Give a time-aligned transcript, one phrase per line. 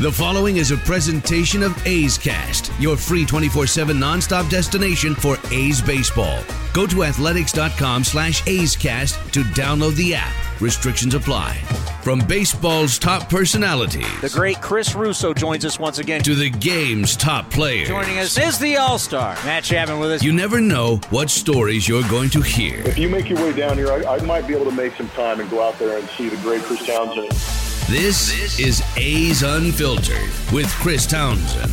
[0.00, 5.82] The following is a presentation of A's Cast, your free 24-7 nonstop destination for A's
[5.82, 6.42] baseball.
[6.72, 10.32] Go to athletics.com slash A's Cast to download the app.
[10.62, 11.56] Restrictions apply.
[12.02, 14.20] From baseball's top personalities.
[14.22, 16.22] The great Chris Russo joins us once again.
[16.22, 17.88] To the game's top players.
[17.88, 20.22] Joining us is the All-Star, Matt Chapman with us.
[20.22, 22.80] You never know what stories you're going to hear.
[22.80, 25.10] If you make your way down here, I, I might be able to make some
[25.10, 27.71] time and go out there and see the great Chris Townsend.
[27.92, 31.70] This is A's Unfiltered with Chris Townsend.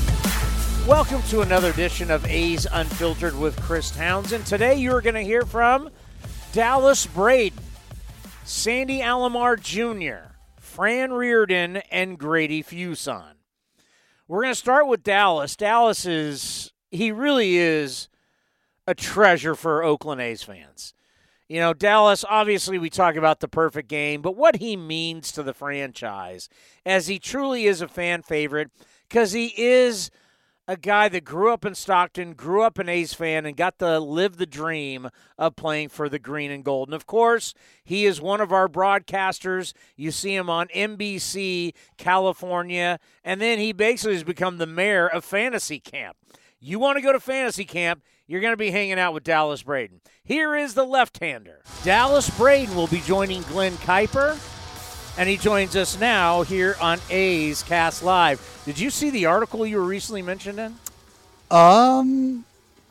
[0.85, 4.45] Welcome to another edition of A's Unfiltered with Chris Townsend.
[4.45, 5.89] Today you're going to hear from
[6.51, 7.63] Dallas Braden,
[8.43, 13.35] Sandy Alomar Jr., Fran Riordan, and Grady Fuson.
[14.27, 15.55] We're going to start with Dallas.
[15.55, 18.09] Dallas is, he really is
[18.85, 20.93] a treasure for Oakland A's fans.
[21.49, 25.41] You know, Dallas, obviously, we talk about the perfect game, but what he means to
[25.41, 26.47] the franchise,
[26.85, 28.69] as he truly is a fan favorite,
[29.09, 30.11] because he is
[30.67, 33.99] a guy that grew up in Stockton, grew up an A's fan, and got to
[33.99, 36.87] live the dream of playing for the green and gold.
[36.89, 39.73] And of course, he is one of our broadcasters.
[39.95, 45.25] You see him on NBC, California, and then he basically has become the mayor of
[45.25, 46.15] Fantasy Camp.
[46.61, 49.63] You want to go to Fantasy Camp, you're going to be hanging out with Dallas
[49.63, 50.01] Braden.
[50.25, 51.61] Here is the left hander.
[51.85, 54.37] Dallas Braden will be joining Glenn Kuiper,
[55.17, 58.61] and he joins us now here on A's Cast Live.
[58.65, 60.75] Did you see the article you were recently mentioned in?
[61.49, 62.43] Um,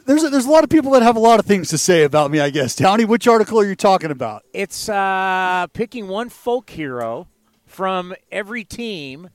[0.06, 2.04] there's a, there's a lot of people that have a lot of things to say
[2.04, 2.40] about me.
[2.40, 2.74] I guess.
[2.74, 4.44] Townie, which article are you talking about?
[4.54, 7.28] It's uh, picking one folk hero
[7.66, 9.28] from every team,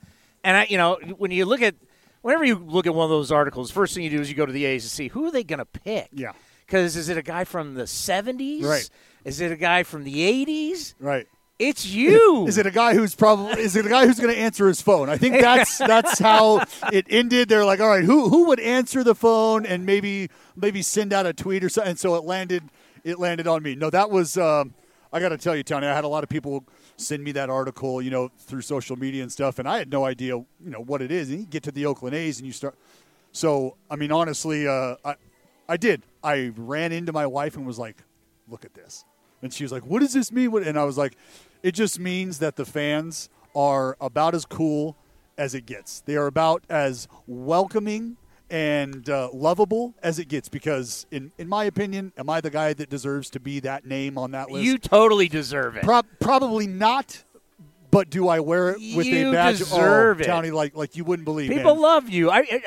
[0.44, 1.76] and I, you know, when you look at
[2.24, 4.48] whenever you look at one of those articles, first thing you do is you go
[4.48, 6.10] to the A's to see who are they going to pick.
[6.12, 6.32] Yeah.
[6.66, 8.64] Because is it a guy from the 70s?
[8.64, 8.90] Right.
[9.24, 10.96] Is it a guy from the 80s?
[11.00, 11.28] Right.
[11.60, 12.48] It's you.
[12.48, 14.82] Is it a guy who's probably is it a guy who's going to answer his
[14.82, 15.08] phone?
[15.08, 17.48] I think that's that's how it ended.
[17.48, 21.28] They're like, all right, who who would answer the phone and maybe maybe send out
[21.28, 21.92] a tweet or something?
[21.92, 22.64] And so it landed
[23.04, 23.76] it landed on me.
[23.76, 24.74] No, that was um,
[25.14, 25.86] I got to tell you, Tony.
[25.86, 26.66] I had a lot of people
[26.98, 30.06] send me that article, you know, through social media and stuff, and I had no
[30.06, 31.30] idea, you know, what it is.
[31.30, 32.76] And you get to the Oakland A's and you start.
[33.32, 35.16] So I mean, honestly, uh, I
[35.70, 36.02] I did.
[36.24, 37.98] I ran into my wife and was like,
[38.50, 39.06] look at this.
[39.44, 41.16] And she was like, "What does this mean?" And I was like,
[41.62, 44.96] "It just means that the fans are about as cool
[45.38, 46.02] as it gets.
[46.02, 48.18] They are about as welcoming
[48.50, 50.50] and uh, lovable as it gets.
[50.50, 54.18] Because, in in my opinion, am I the guy that deserves to be that name
[54.18, 54.66] on that list?
[54.66, 55.84] You totally deserve it.
[55.84, 57.24] Pro- probably not.
[57.92, 59.60] But do I wear it with You a badge?
[59.60, 60.28] deserve oh, it.
[60.28, 61.52] Townie, like like you wouldn't believe.
[61.52, 61.82] People man.
[61.84, 62.32] love you.
[62.32, 62.62] I, I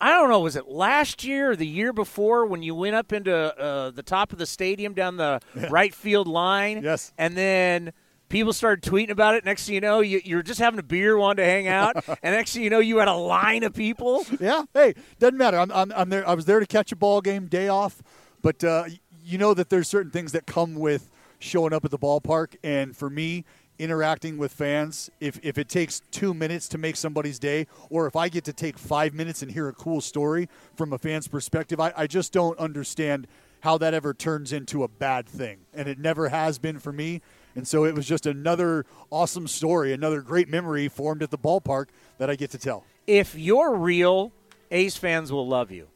[0.00, 0.40] I don't know.
[0.40, 4.02] Was it last year or the year before when you went up into uh, the
[4.02, 6.82] top of the stadium down the right field line?
[6.82, 7.12] Yes.
[7.18, 7.92] And then
[8.28, 9.44] people started tweeting about it.
[9.44, 12.34] Next thing you know, you, were just having a beer, wanted to hang out, and
[12.34, 14.24] next thing you know, you had a line of people.
[14.40, 14.64] Yeah.
[14.74, 15.58] Hey, doesn't matter.
[15.58, 16.28] I'm, I'm, I'm there.
[16.28, 18.02] I was there to catch a ball game, day off.
[18.42, 18.84] But uh,
[19.24, 22.96] you know that there's certain things that come with showing up at the ballpark, and
[22.96, 23.44] for me,
[23.78, 28.16] interacting with fans, if if it takes two minutes to make somebody's day, or if
[28.16, 31.80] I get to take five minutes and hear a cool story from a fan's perspective,
[31.80, 33.26] I, I just don't understand
[33.60, 37.22] how that ever turns into a bad thing, and it never has been for me.
[37.58, 41.86] And so it was just another awesome story, another great memory formed at the ballpark
[42.18, 42.84] that I get to tell.
[43.04, 44.30] If you're real,
[44.70, 45.88] A's fans will love you.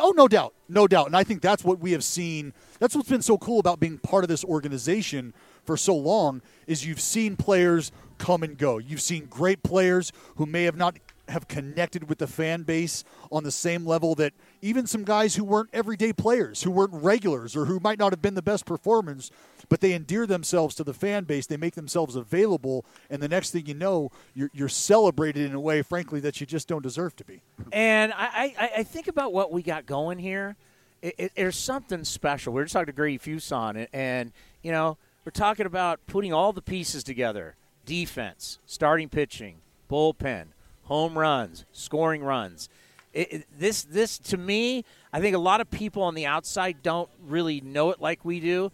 [0.00, 0.54] Oh, no doubt.
[0.68, 1.06] No doubt.
[1.06, 2.52] And I think that's what we have seen.
[2.80, 6.84] That's what's been so cool about being part of this organization for so long is
[6.84, 8.78] you've seen players come and go.
[8.78, 10.96] You've seen great players who may have not
[11.28, 14.32] have connected with the fan base on the same level that
[14.62, 18.20] even some guys who weren't everyday players, who weren't regulars or who might not have
[18.20, 19.30] been the best performers,
[19.68, 21.46] but they endear themselves to the fan base.
[21.46, 25.60] They make themselves available, and the next thing you know, you're, you're celebrated in a
[25.60, 27.40] way, frankly, that you just don't deserve to be.
[27.72, 30.56] And I, I, I think about what we got going here.
[31.02, 32.52] It, it, there's something special.
[32.52, 34.32] We are just talking to Grady Fuson, and, and
[34.62, 39.56] you know we're talking about putting all the pieces together: defense, starting pitching,
[39.90, 40.46] bullpen,
[40.84, 42.68] home runs, scoring runs.
[43.12, 47.08] It- this this to me, I think a lot of people on the outside don't
[47.26, 48.72] really know it like we do.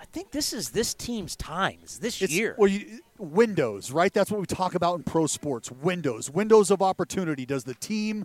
[0.00, 2.54] I think this is this team's times this It's, year.
[2.56, 4.12] Well, you, windows, right?
[4.12, 5.72] That's what we talk about in pro sports.
[5.72, 7.44] Windows, windows of opportunity.
[7.44, 8.24] Does the team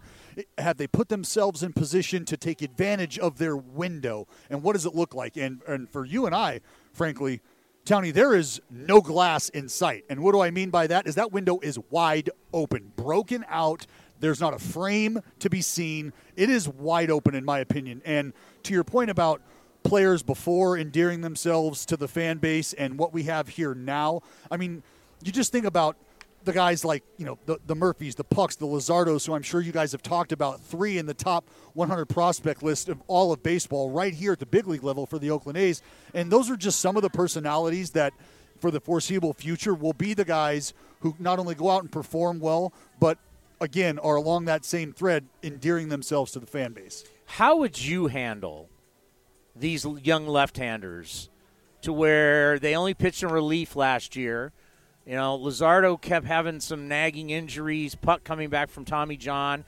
[0.57, 4.27] have they put themselves in position to take advantage of their window?
[4.49, 5.35] And what does it look like?
[5.35, 6.61] And and for you and I,
[6.93, 7.41] frankly,
[7.85, 10.05] Tony, there is no glass in sight.
[10.09, 11.07] And what do I mean by that?
[11.07, 13.87] Is that window is wide open, broken out.
[14.19, 16.13] There's not a frame to be seen.
[16.37, 18.01] It is wide open, in my opinion.
[18.05, 18.31] And
[18.63, 19.41] to your point about
[19.83, 24.57] players before endearing themselves to the fan base and what we have here now, I
[24.57, 24.83] mean,
[25.23, 25.97] you just think about
[26.43, 29.61] the guys like, you know, the, the Murphys, the Puks, the Luzardos, who I'm sure
[29.61, 33.41] you guys have talked about, three in the top 100 prospect list of all of
[33.43, 35.81] baseball right here at the big league level for the Oakland A's.
[36.13, 38.13] And those are just some of the personalities that
[38.59, 42.39] for the foreseeable future will be the guys who not only go out and perform
[42.39, 43.17] well, but
[43.61, 47.03] again are along that same thread endearing themselves to the fan base.
[47.25, 48.69] How would you handle
[49.55, 51.29] these young left-handers
[51.81, 54.51] to where they only pitched in relief last year?
[55.05, 59.65] You know, Luzardo kept having some nagging injuries, Puk coming back from Tommy John.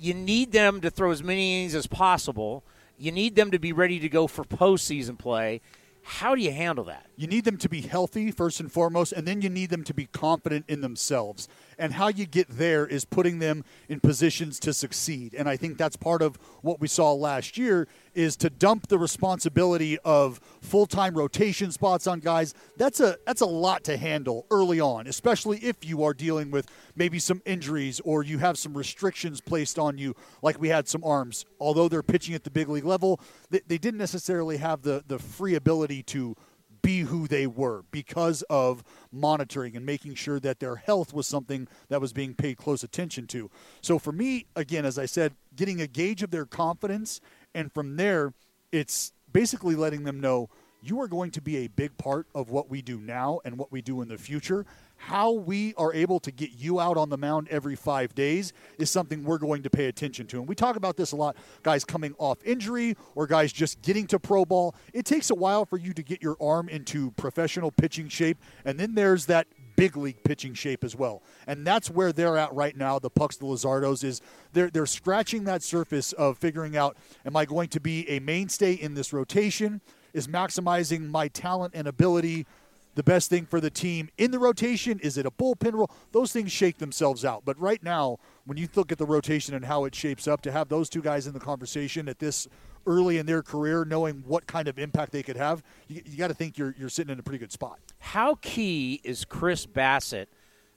[0.00, 2.64] You need them to throw as many innings as possible.
[2.98, 5.60] You need them to be ready to go for postseason play.
[6.02, 7.06] How do you handle that?
[7.16, 9.94] You need them to be healthy first and foremost, and then you need them to
[9.94, 11.48] be confident in themselves.
[11.78, 15.34] And how you get there is putting them in positions to succeed.
[15.34, 18.98] And I think that's part of what we saw last year is to dump the
[18.98, 22.54] responsibility of full-time rotation spots on guys.
[22.76, 26.66] That's a that's a lot to handle early on, especially if you are dealing with
[26.94, 31.02] maybe some injuries or you have some restrictions placed on you, like we had some
[31.04, 31.44] arms.
[31.58, 33.20] Although they're pitching at the big league level,
[33.50, 36.36] they, they didn't necessarily have the the free ability to
[36.84, 41.66] be who they were because of monitoring and making sure that their health was something
[41.88, 43.50] that was being paid close attention to.
[43.80, 47.20] So for me, again, as I said, getting a gauge of their confidence,
[47.54, 48.34] and from there,
[48.70, 50.50] it's basically letting them know
[50.84, 53.72] you are going to be a big part of what we do now and what
[53.72, 54.66] we do in the future.
[54.96, 58.90] How we are able to get you out on the mound every five days is
[58.90, 60.38] something we're going to pay attention to.
[60.38, 64.06] And we talk about this a lot guys coming off injury or guys just getting
[64.08, 64.74] to pro ball.
[64.92, 68.38] It takes a while for you to get your arm into professional pitching shape.
[68.64, 69.46] And then there's that
[69.76, 71.22] big league pitching shape as well.
[71.46, 74.20] And that's where they're at right now, the Puks, the Luzardos, is
[74.52, 78.74] they're they're scratching that surface of figuring out am I going to be a mainstay
[78.74, 79.80] in this rotation?
[80.14, 82.46] Is maximizing my talent and ability
[82.94, 84.98] the best thing for the team in the rotation?
[85.00, 85.90] Is it a bullpen role?
[86.12, 87.42] Those things shake themselves out.
[87.44, 90.52] But right now, when you look at the rotation and how it shapes up, to
[90.52, 92.48] have those two guys in the conversation at this
[92.86, 96.28] early in their career, knowing what kind of impact they could have, you, you got
[96.28, 97.78] to think you're, you're sitting in a pretty good spot.
[97.98, 100.28] How key is Chris Bassitt?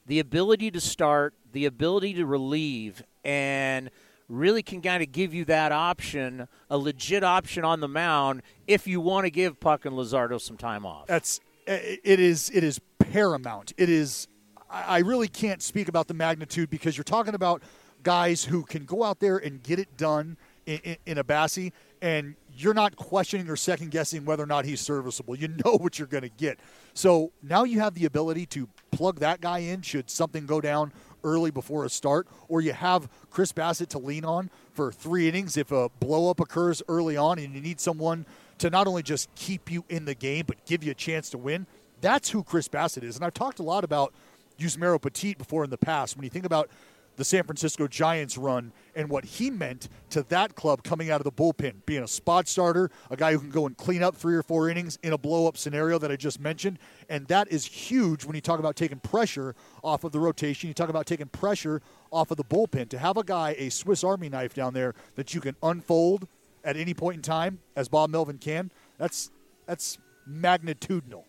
[0.07, 3.92] the ability to start, the ability to relieve, and
[4.29, 8.88] really can kind of give you that option, a legit option on the mound, if
[8.88, 11.07] you want to give Puk and Luzardo some time off?
[11.07, 13.74] That's it is it is paramount.
[13.77, 14.27] It is
[14.69, 17.62] I really can't speak about the magnitude because you're talking about
[18.03, 21.71] guys who can go out there and get it done in, in, in a Bassitt,
[22.01, 25.35] and you're not questioning or second guessing whether or not he's serviceable.
[25.35, 26.59] You know what you're going to get.
[26.94, 30.91] So now you have the ability to plug that guy in should something go down
[31.27, 35.57] early before a start, or you have Chris Bassitt to lean on for three innings
[35.57, 38.25] if a blow up occurs early on and you need someone
[38.59, 41.38] to not only just keep you in the game but give you a chance to
[41.38, 41.68] win.
[42.00, 43.15] That's who Chris Bassitt is.
[43.18, 44.13] And I've talked a lot about
[44.57, 46.15] Yusmeiro Petit before in the past.
[46.15, 46.69] When you think about
[47.17, 51.25] the San Francisco Giants run and what he meant to that club coming out of
[51.25, 54.36] the bullpen, being a spot starter, a guy who can go and clean up three
[54.36, 56.79] or four innings in a blow up scenario that I just mentioned.
[57.09, 60.67] And that is huge when you talk about taking pressure off of the rotation.
[60.67, 61.81] You talk about taking pressure
[62.12, 62.89] off of the bullpen.
[62.89, 66.27] To have a guy, a Swiss Army knife down there that you can unfold
[66.63, 69.31] at any point in time, as Bob Melvin can, that's
[69.65, 69.97] that's
[70.29, 71.24] magnitudinal.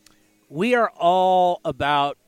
[0.49, 2.18] We are all about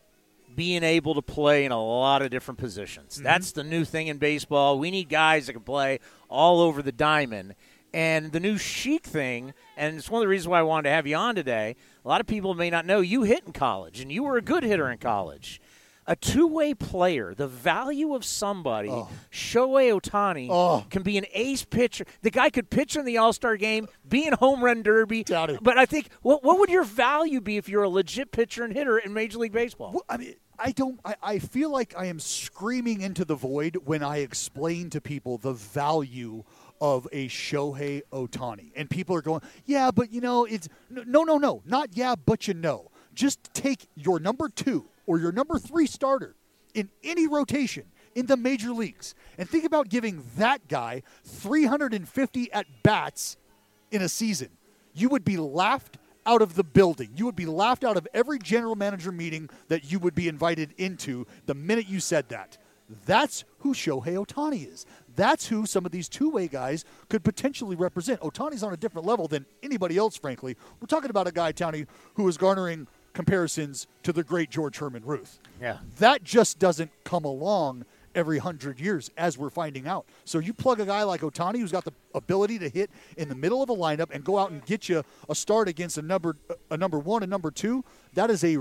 [0.60, 3.14] being able to play in a lot of different positions.
[3.14, 3.24] Mm-hmm.
[3.24, 4.78] That's the new thing in baseball.
[4.78, 7.54] We need guys that can play all over the diamond.
[7.94, 10.90] And the new chic thing, and it's one of the reasons why I wanted to
[10.90, 11.76] have you on today.
[12.04, 14.42] A lot of people may not know you hit in college, and you were a
[14.42, 15.62] good hitter in college.
[16.06, 19.08] A two way player, the value of somebody, oh.
[19.32, 20.84] Shohei Ohtani, oh.
[20.90, 22.04] can be an ace pitcher.
[22.20, 25.24] The guy could pitch in the All Star game, be in home run derby.
[25.62, 28.74] But I think, what, what would your value be if you're a legit pitcher and
[28.74, 29.92] hitter in Major League Baseball?
[29.92, 31.00] Well, I mean, I don't.
[31.04, 35.38] I, I feel like I am screaming into the void when I explain to people
[35.38, 36.44] the value
[36.80, 41.38] of a Shohei Ohtani, and people are going, "Yeah, but you know, it's no, no,
[41.38, 45.86] no, not yeah, but you know." Just take your number two or your number three
[45.86, 46.36] starter
[46.74, 52.66] in any rotation in the major leagues and think about giving that guy 350 at
[52.84, 53.36] bats
[53.90, 54.50] in a season.
[54.94, 57.10] You would be laughed out of the building.
[57.16, 60.74] You would be laughed out of every general manager meeting that you would be invited
[60.76, 62.58] into the minute you said that.
[63.06, 64.84] That's who Shohei Ohtani is.
[65.16, 68.20] That's who some of these two way guys could potentially represent.
[68.20, 70.56] Ohtani's on a different level than anybody else, frankly.
[70.80, 75.04] We're talking about a guy, Townie, who is garnering comparisons to the great George Herman
[75.04, 75.38] Ruth.
[75.60, 75.78] Yeah.
[75.98, 80.06] That just doesn't come along every hundred years, as we're finding out.
[80.24, 83.34] So you plug a guy like Ohtani, who's got the ability to hit in the
[83.34, 86.36] middle of a lineup and go out and get you a start against a number
[86.70, 87.84] a number one and number two.
[88.14, 88.56] That is a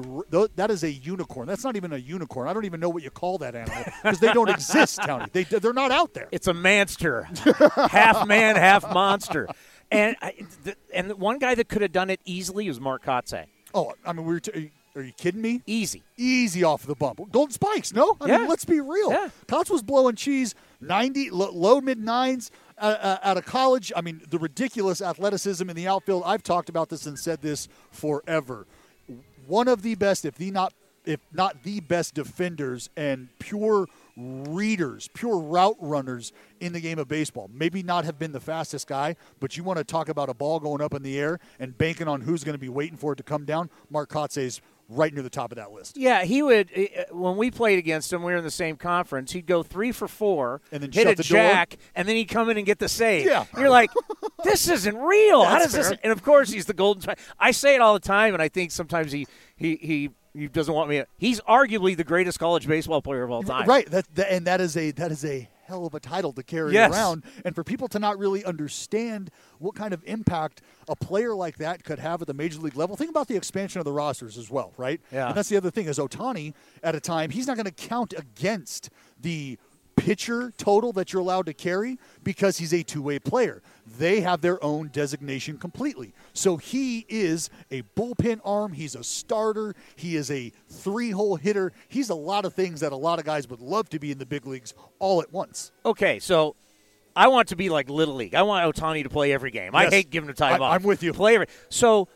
[0.56, 1.48] that is a unicorn.
[1.48, 2.48] That's not even a unicorn.
[2.48, 5.26] I don't even know what you call that animal because they don't exist, Tony.
[5.32, 6.28] They they're not out there.
[6.32, 7.28] It's a monster,
[7.90, 9.48] half man, half monster.
[9.92, 13.46] And I, the, and one guy that could have done it easily was Mark Kotsay.
[13.74, 14.40] Oh, I mean, we were.
[14.40, 15.62] T- are you kidding me?
[15.66, 16.04] Easy.
[16.18, 17.20] Easy off the bump.
[17.32, 18.18] Golden Spikes, no?
[18.20, 18.38] I Yeah.
[18.40, 19.12] mean, let's be real.
[19.12, 19.30] Yeah.
[19.48, 23.92] Cots was blowing cheese 90, lo- low mid nines uh, uh, out of college.
[23.96, 26.24] I mean, the ridiculous athleticism in the outfield.
[26.26, 28.66] I've talked about this and said this forever.
[29.48, 30.74] One of the best, if the not
[31.06, 37.08] if not the best defenders and pure readers, pure route runners in the game of
[37.08, 37.50] baseball.
[37.54, 40.60] Maybe not have been the fastest guy, but you want to talk about a ball
[40.60, 43.16] going up in the air and banking on who's going to be waiting for it
[43.16, 43.70] to come down.
[43.90, 45.96] Mark Kotsay's right near the top of that list.
[45.98, 46.70] Yeah, he would.
[46.76, 49.32] uh, When we played against him, we were in the same conference.
[49.32, 51.38] He'd go three for four, And then hit shut a the door?
[51.42, 53.26] jack, and then he'd come in and get the save.
[53.26, 53.46] Yeah.
[53.58, 53.92] you're like,
[54.44, 55.44] this isn't real.
[55.44, 56.00] How That's does this?
[56.04, 57.14] And of course, he's the golden.
[57.40, 60.10] I say it all the time, and I think sometimes he he he.
[60.36, 61.04] He doesn't want me.
[61.18, 63.66] He's arguably the greatest college baseball player of all time.
[63.68, 63.90] Right.
[63.90, 66.74] That, that and that is a that is a hell of a title to carry
[66.74, 66.92] Yes.
[66.92, 67.24] around.
[67.46, 71.84] And for people to not really understand what kind of impact a player like that
[71.84, 74.50] could have at the major league level, think about the expansion of the rosters as
[74.50, 75.00] well, right?
[75.12, 75.28] Yeah.
[75.30, 78.14] And that's the other thing is Ohtani at a time he's not going to count
[78.18, 78.90] against
[79.22, 79.58] the
[79.96, 83.62] pitcher total that you're allowed to carry because he's a two-way player.
[84.00, 86.14] They have their own designation completely.
[86.32, 91.74] So he is a bullpen arm, he's a starter, he is a three-hole hitter.
[91.90, 94.18] He's a lot of things that a lot of guys would love to be in
[94.18, 95.74] the big leagues all at once.
[95.86, 96.56] Okay, so
[97.14, 98.36] I want to be like Little League.
[98.36, 99.76] I want Ohtani to play every game.
[99.76, 100.76] I hate giving him time I- off.
[100.76, 101.12] I'm with you.
[101.12, 101.48] Play every.
[101.68, 102.08] So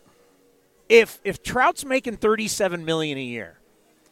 [0.88, 3.60] if if Trout's making thirty seven million a year,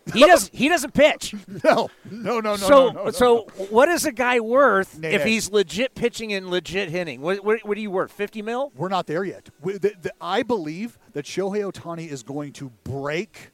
[0.13, 1.35] he does he doesn't pitch.
[1.63, 1.89] No.
[2.09, 3.65] No, no, no, so no, no, so no.
[3.65, 7.21] what is a guy worth Nay, if he's legit pitching and legit hitting?
[7.21, 8.11] What what, what are you worth?
[8.11, 8.71] Fifty mil?
[8.75, 9.49] We're not there yet.
[9.61, 13.51] We, the, the, I believe that Shohei Ohtani is going to break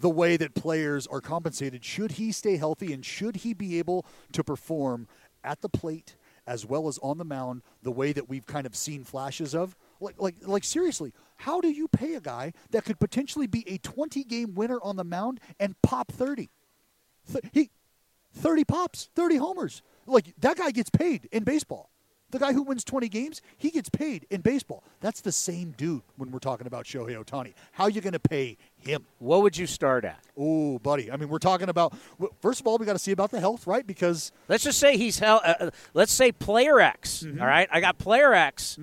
[0.00, 4.04] the way that players are compensated should he stay healthy and should he be able
[4.32, 5.06] to perform
[5.44, 8.76] at the plate as well as on the mound the way that we've kind of
[8.76, 9.76] seen flashes of.
[10.00, 13.78] Like, like, like seriously, how do you pay a guy that could potentially be a
[13.78, 16.50] 20 game winner on the mound and pop 30?
[17.30, 17.70] Th- he
[18.34, 19.82] 30 pops, 30 homers.
[20.06, 21.90] Like that guy gets paid in baseball.
[22.30, 24.82] The guy who wins 20 games, he gets paid in baseball.
[25.00, 27.54] That's the same dude when we're talking about Shohei Ohtani.
[27.72, 29.04] How you going to pay him?
[29.20, 30.18] What would you start at?
[30.36, 31.12] Oh, buddy.
[31.12, 31.94] I mean, we're talking about
[32.40, 33.86] first of all, we got to see about the health, right?
[33.86, 35.42] Because Let's just say he's hell.
[35.44, 37.22] Uh, uh, let's say player X.
[37.24, 37.40] Mm-hmm.
[37.40, 38.78] all right, I got player X.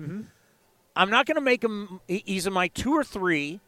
[0.94, 2.00] I'm not going to make him.
[2.06, 3.60] He's in my two or three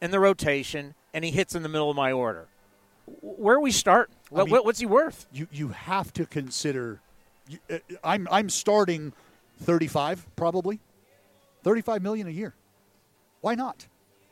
[0.00, 2.48] in the rotation, and he hits in the middle of my order.
[3.22, 4.10] Where are we start?
[4.30, 5.26] What, mean- what's he worth?
[5.32, 7.00] you you have to consider.
[7.70, 9.12] Uh, I'm I'm starting
[9.62, 10.80] 35 probably,
[11.62, 12.54] 35 million a year.
[13.40, 13.86] Why not?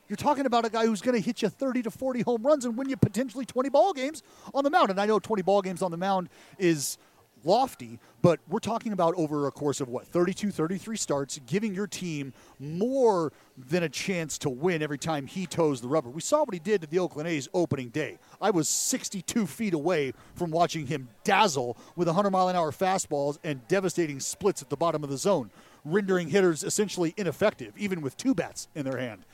[0.08, 2.64] You're talking about a guy who's going to hit you 30 to 40 home runs
[2.64, 4.22] and win you potentially 20 ball games
[4.52, 4.90] on the mound.
[4.90, 6.98] And I know 20 ball games on the mound is
[7.44, 11.86] lofty, but we're talking about over a course of what 32, 33 starts, giving your
[11.86, 16.08] team more than a chance to win every time he toes the rubber.
[16.08, 18.18] We saw what he did to the Oakland A's opening day.
[18.40, 23.38] I was 62 feet away from watching him dazzle with 100 mile an hour fastballs
[23.44, 25.50] and devastating splits at the bottom of the zone,
[25.84, 29.24] rendering hitters essentially ineffective, even with two bats in their hand.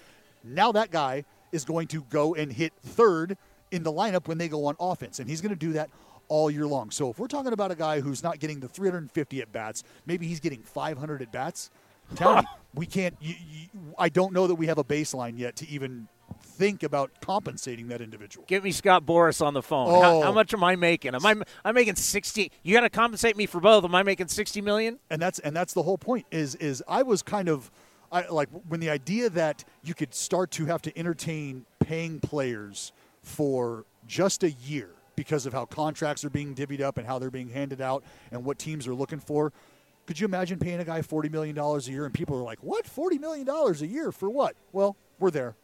[0.43, 3.37] Now that guy is going to go and hit third
[3.71, 5.90] in the lineup when they go on offense, and he's going to do that
[6.30, 6.90] all year long.
[6.90, 10.26] So if we're talking about a guy who's not getting the 350 at bats, maybe
[10.26, 11.70] he's getting 500 at bats.
[12.14, 12.42] Tell me,
[12.75, 13.14] we can't.
[13.20, 13.68] You, you,
[13.99, 16.08] I don't know that we have a baseline yet to even
[16.42, 18.44] think about compensating that individual.
[18.49, 19.88] Get me Scott Boras on the phone.
[20.02, 20.22] How, Oh.
[20.22, 21.14] how much am I making?
[21.14, 21.34] Am I
[21.64, 22.50] I'm making sixty?
[22.62, 23.84] You got to compensate me for both.
[23.84, 24.99] Am I making sixty million?
[25.10, 27.70] and that's and that's the whole point is is I was kind of
[28.12, 32.92] I like when the idea that you could start to have to entertain paying players
[33.22, 34.90] for just a year
[35.21, 38.43] because of how contracts are being divvied up and how they're being handed out and
[38.43, 39.53] what teams are looking for.
[40.07, 42.59] Could you imagine paying a guy forty million dollars a year and people are like,
[42.62, 42.87] "What?
[42.87, 45.57] Forty million dollars a year for what?" Well, we're there.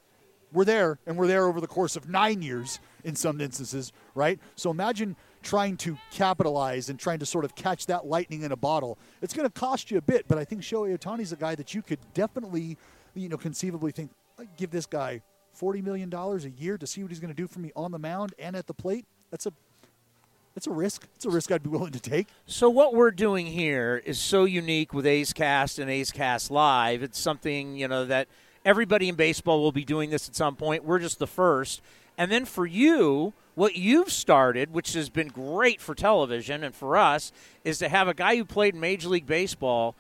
[0.53, 4.39] We're there, and we're there over the course of nine years in some instances, right?
[4.57, 8.57] So imagine trying to capitalize and trying to sort of catch that lightning in a
[8.57, 8.99] bottle.
[9.23, 11.73] It's going to cost you a bit, but I think Shohei Ohtani's a guy that
[11.75, 12.77] you could definitely,
[13.15, 14.11] you know, conceivably think,
[14.59, 15.23] give this guy
[15.55, 17.91] forty million dollars a year to see what he's going to do for me on
[17.91, 19.07] the mound and at the plate.
[19.31, 19.53] That's a
[20.57, 21.07] it's a risk.
[21.17, 22.29] It's a risk I'd be willing to take.
[22.47, 27.03] So what we're doing here is so unique with A's Cast and A's Cast Live.
[27.03, 28.27] It's something you know that
[28.65, 30.85] everybody in baseball will be doing this at some point.
[30.85, 31.83] We're just the first,
[32.17, 36.97] and then for you, what you've started, which has been great for television and for
[36.97, 37.33] us,
[37.65, 39.95] is to have a guy who played Major League Baseball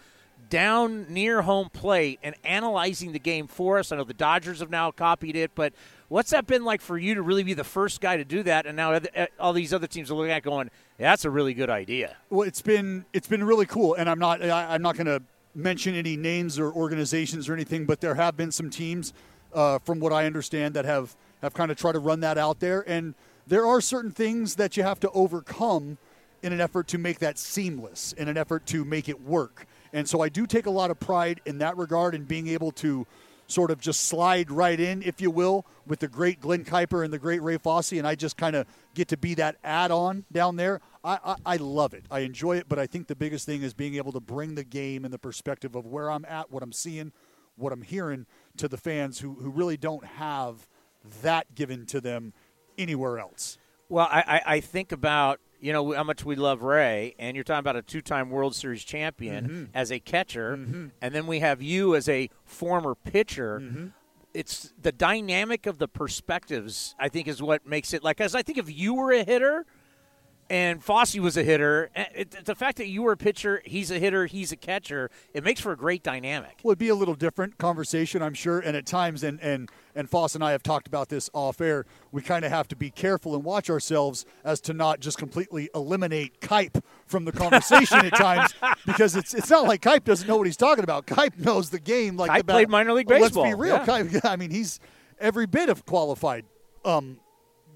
[0.49, 3.92] down near home plate and analyzing the game for us.
[3.92, 5.73] I know the Dodgers have now copied it, but
[6.09, 8.67] what's that been like for you to really be the first guy to do that?
[8.67, 11.55] And now uh, all these other teams are looking at going, yeah, "That's a really
[11.55, 14.97] good idea." Well, it's been it's been really cool, and I'm not I, I'm not
[14.97, 15.23] going to
[15.55, 19.15] mention any names or organizations or anything, but there have been some teams,
[19.55, 22.61] uh, from what I understand, that have have kind of tried to run that out
[22.61, 23.15] there, and
[23.47, 25.99] there are certain things that you have to overcome
[26.43, 29.67] in an effort to make that seamless, in an effort to make it work.
[29.93, 32.71] And so I do take a lot of pride in that regard in being able
[32.73, 33.07] to
[33.47, 37.12] sort of just slide right in, if you will, with the great Glenn Kuiper and
[37.12, 40.57] the great Ray Fosse, and I just kind of get to be that add-on down
[40.57, 40.81] there.
[41.05, 42.05] I, I, I, love it.
[42.11, 44.65] I enjoy it, but I think the biggest thing is being able to bring the
[44.65, 47.12] game and the perspective of where I'm at, what I'm seeing,
[47.57, 48.26] what I'm hearing
[48.57, 50.67] to the fans who, who really don't have
[51.23, 52.33] that given to them
[52.76, 53.59] anywhere else.
[53.88, 57.61] Well, I, I think about you know how much we love Ray, and you're talking
[57.61, 59.65] about a two-time World Series champion mm-hmm.
[59.75, 60.87] as a catcher, mm-hmm.
[61.01, 63.61] and then we have you as a former pitcher.
[63.61, 63.87] Mm-hmm.
[64.35, 66.95] It's the dynamic of the perspectives.
[66.99, 68.21] I think is what makes it like.
[68.21, 69.65] As I think if you were a hitter,
[70.49, 71.91] and Fosse was a hitter.
[71.95, 75.43] It, the fact that you were a pitcher, he's a hitter, he's a catcher, it
[75.43, 76.61] makes for a great dynamic.
[76.62, 78.61] Well, it'd be a little different conversation, I'm sure.
[78.61, 81.87] And at times, and and and Foss and I have talked about this off air.
[82.12, 85.69] We kind of have to be careful and watch ourselves as to not just completely
[85.75, 88.55] eliminate Kipe from the conversation at times,
[88.87, 91.07] because it's it's not like Kipe doesn't know what he's talking about.
[91.07, 93.45] Kipe knows the game like Kipe played minor league baseball.
[93.45, 93.85] Let's be real, yeah.
[93.85, 94.25] Kipe.
[94.25, 94.81] I mean, he's
[95.19, 96.45] every bit of qualified.
[96.85, 97.19] Um,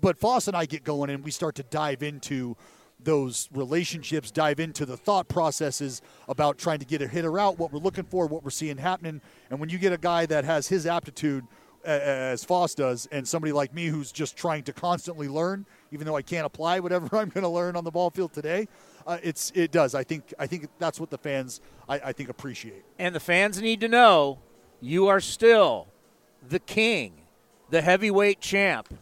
[0.01, 2.57] but Foss and I get going and we start to dive into
[3.03, 7.73] those relationships, dive into the thought processes about trying to get a hitter out, what
[7.73, 9.21] we're looking for, what we're seeing happening.
[9.51, 11.47] And when you get a guy that has his aptitude
[11.85, 16.17] as Foss does, and somebody like me who's just trying to constantly learn, even though
[16.17, 18.69] I can't apply whatever I'm going to learn on the ball field today,
[19.07, 19.95] uh, it's it does.
[19.95, 22.85] I think I think that's what the fans I, I think appreciate.
[22.99, 24.39] And the fans need to know
[24.81, 25.89] you are still
[26.47, 27.23] the king,
[27.71, 28.93] the heavyweight champ.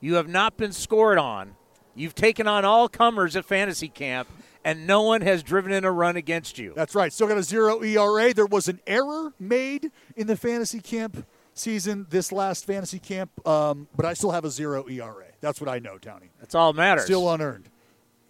[0.00, 1.54] You have not been scored on.
[1.94, 4.28] You've taken on all comers at fantasy camp,
[4.64, 6.72] and no one has driven in a run against you.
[6.76, 7.12] That's right.
[7.12, 8.32] Still got a zero ERA.
[8.32, 13.88] There was an error made in the fantasy camp season, this last fantasy camp, um,
[13.96, 15.24] but I still have a zero ERA.
[15.40, 16.30] That's what I know, Townie.
[16.38, 17.04] That's all that matters.
[17.04, 17.68] Still unearned.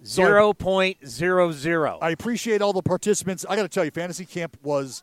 [0.06, 1.98] Zero point zero zero.
[2.00, 3.44] I appreciate all the participants.
[3.48, 5.02] I got to tell you, fantasy camp was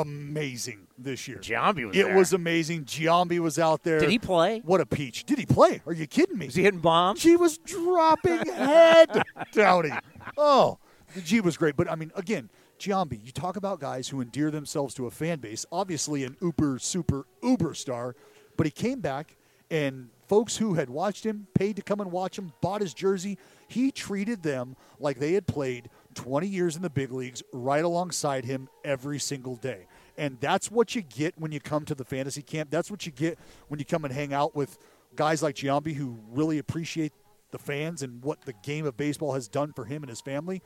[0.00, 1.38] amazing this year.
[1.38, 2.16] Giambi was it there.
[2.16, 2.84] was amazing.
[2.84, 4.00] Giambi was out there.
[4.00, 4.60] Did he play?
[4.64, 5.24] What a peach.
[5.24, 5.80] Did he play?
[5.86, 6.46] Are you kidding me?
[6.46, 7.20] Was he hitting bombs?
[7.20, 9.92] She was dropping head, Downey.
[10.36, 10.78] Oh,
[11.14, 11.76] the G was great.
[11.76, 15.38] But, I mean, again, Giambi, you talk about guys who endear themselves to a fan
[15.40, 18.14] base, obviously an uber, super, uber star,
[18.56, 19.36] but he came back
[19.70, 23.38] and folks who had watched him, paid to come and watch him, bought his jersey,
[23.66, 28.44] he treated them like they had played 20 years in the big leagues right alongside
[28.44, 29.86] him every single day.
[30.16, 32.70] And that's what you get when you come to the fantasy camp.
[32.70, 34.78] That's what you get when you come and hang out with
[35.14, 37.12] guys like Giambi who really appreciate
[37.52, 40.60] the fans and what the game of baseball has done for him and his family.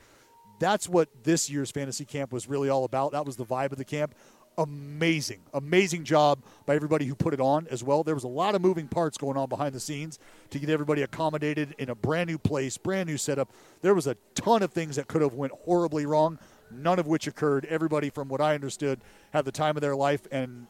[0.57, 3.11] That's what this year's fantasy camp was really all about.
[3.11, 4.15] That was the vibe of the camp
[4.57, 8.03] amazing, amazing job by everybody who put it on as well.
[8.03, 10.19] There was a lot of moving parts going on behind the scenes
[10.51, 13.51] to get everybody accommodated in a brand new place, brand new setup.
[13.81, 16.39] There was a ton of things that could have went horribly wrong,
[16.71, 17.65] none of which occurred.
[17.65, 20.67] Everybody, from what I understood, had the time of their life, and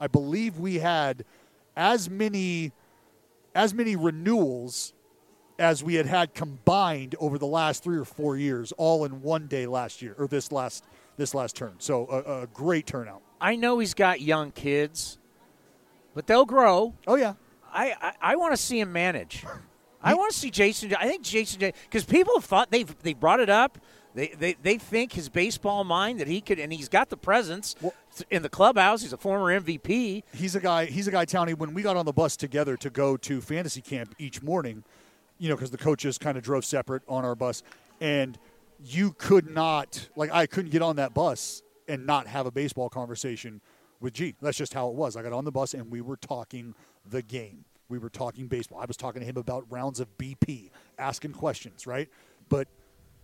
[0.00, 1.24] I believe we had
[1.76, 2.72] as many
[3.54, 4.92] as many renewals
[5.58, 9.46] as we had had combined over the last three or four years, all in one
[9.46, 10.84] day last year or this last
[11.16, 11.74] this last turn.
[11.78, 13.22] So a, a great turnout.
[13.40, 15.18] I know he's got young kids,
[16.14, 16.94] but they'll grow.
[17.06, 17.34] Oh yeah.
[17.72, 19.44] I I, I want to see him manage.
[20.02, 20.94] I want to see Jason.
[20.94, 23.78] I think Jason because people thought they've they brought it up.
[24.14, 27.74] They, they, they think his baseball mind that he could, and he's got the presence
[27.80, 27.92] well,
[28.30, 29.02] in the clubhouse.
[29.02, 30.22] He's a former MVP.
[30.32, 30.84] He's a guy.
[30.84, 31.24] He's a guy.
[31.24, 31.58] Townie.
[31.58, 34.84] When we got on the bus together to go to fantasy camp each morning,
[35.38, 37.64] you know, because the coaches kind of drove separate on our bus,
[38.00, 38.38] and
[38.84, 42.88] you could not like I couldn't get on that bus and not have a baseball
[42.88, 43.60] conversation
[44.00, 44.34] with G.
[44.40, 45.16] That's just how it was.
[45.16, 46.74] I got on the bus and we were talking
[47.08, 47.64] the game.
[47.88, 48.80] We were talking baseball.
[48.80, 52.08] I was talking to him about rounds of BP, asking questions, right?
[52.48, 52.68] But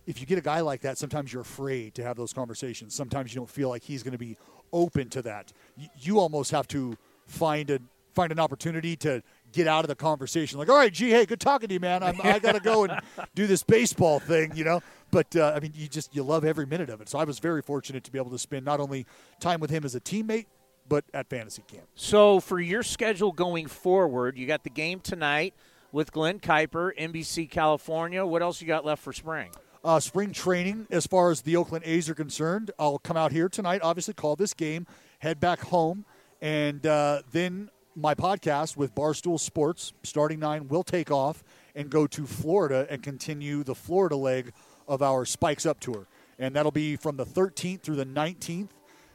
[0.05, 2.95] if you get a guy like that, sometimes you're afraid to have those conversations.
[2.95, 4.37] Sometimes you don't feel like he's going to be
[4.73, 5.51] open to that.
[5.99, 6.97] You almost have to
[7.27, 7.79] find a
[8.13, 10.59] find an opportunity to get out of the conversation.
[10.59, 12.03] Like, all right, gee, hey, good talking to you, man.
[12.03, 12.99] I'm, I got to go and
[13.35, 14.81] do this baseball thing, you know.
[15.11, 17.09] But uh, I mean, you just you love every minute of it.
[17.09, 19.05] So I was very fortunate to be able to spend not only
[19.39, 20.45] time with him as a teammate,
[20.87, 21.83] but at fantasy camp.
[21.95, 25.53] So for your schedule going forward, you got the game tonight
[25.91, 28.25] with Glenn Kuiper, NBC California.
[28.25, 29.51] What else you got left for spring?
[29.83, 33.49] Uh, spring training, as far as the Oakland A's are concerned, I'll come out here
[33.49, 33.81] tonight.
[33.83, 34.85] Obviously, call this game,
[35.19, 36.05] head back home,
[36.39, 41.43] and uh, then my podcast with Barstool Sports, starting nine, will take off
[41.75, 44.53] and go to Florida and continue the Florida leg
[44.91, 46.05] of our Spikes Up tour.
[46.37, 48.69] And that'll be from the 13th through the 19th.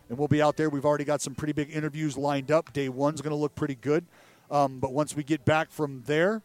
[0.09, 0.71] And we'll be out there.
[0.71, 2.73] We've already got some pretty big interviews lined up.
[2.73, 4.07] Day one's going to look pretty good.
[4.51, 6.43] Um, but once we get back from there,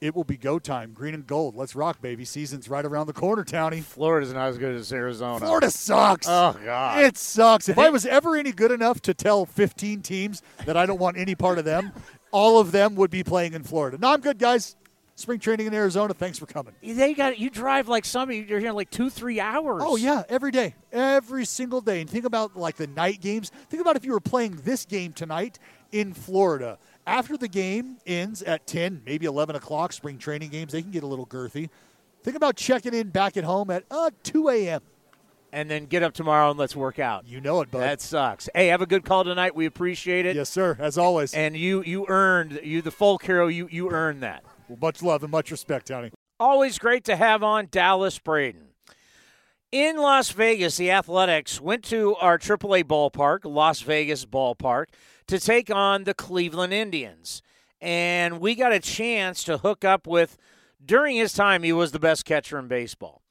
[0.00, 0.92] it will be go time.
[0.92, 1.56] Green and gold.
[1.56, 2.24] Let's rock, baby.
[2.24, 3.82] Season's right around the corner, Townie.
[3.82, 5.40] Florida's not as good as Arizona.
[5.40, 6.28] Florida sucks.
[6.28, 7.68] Oh God, it sucks.
[7.68, 11.16] If I was ever any good enough to tell 15 teams that I don't want
[11.16, 11.90] any part of them,
[12.30, 13.98] all of them would be playing in Florida.
[13.98, 14.76] No, I'm good, guys.
[15.18, 16.14] Spring training in Arizona.
[16.14, 16.74] Thanks for coming.
[16.80, 19.82] They got you drive like some you're here like two, three hours.
[19.84, 22.00] Oh yeah, every day, every single day.
[22.00, 23.50] And think about like the night games.
[23.68, 25.58] Think about if you were playing this game tonight
[25.90, 30.82] in Florida after the game ends at 10, maybe 11 o'clock, spring training games, they
[30.82, 31.68] can get a little girthy.
[32.22, 34.82] Think about checking in back at home at uh, 2 a.m.
[35.52, 37.26] And then get up tomorrow and let's work out.
[37.26, 37.80] You know it, bud.
[37.80, 38.48] That sucks.
[38.54, 39.56] Hey, have a good call tonight.
[39.56, 40.36] We appreciate it.
[40.36, 40.76] Yes, sir.
[40.78, 41.34] As always.
[41.34, 43.48] And you you earned you the folk hero.
[43.48, 44.44] You you earned that.
[44.68, 46.10] Well, much love and much respect, Tony.
[46.38, 48.68] Always great to have on Dallas Braden.
[49.72, 54.86] In Las Vegas, the Athletics went to our AAA ballpark, Las Vegas Ballpark,
[55.26, 57.42] to take on the Cleveland Indians.
[57.80, 60.38] And we got a chance to hook up with,
[60.84, 63.22] during his time, he was the best catcher in baseball.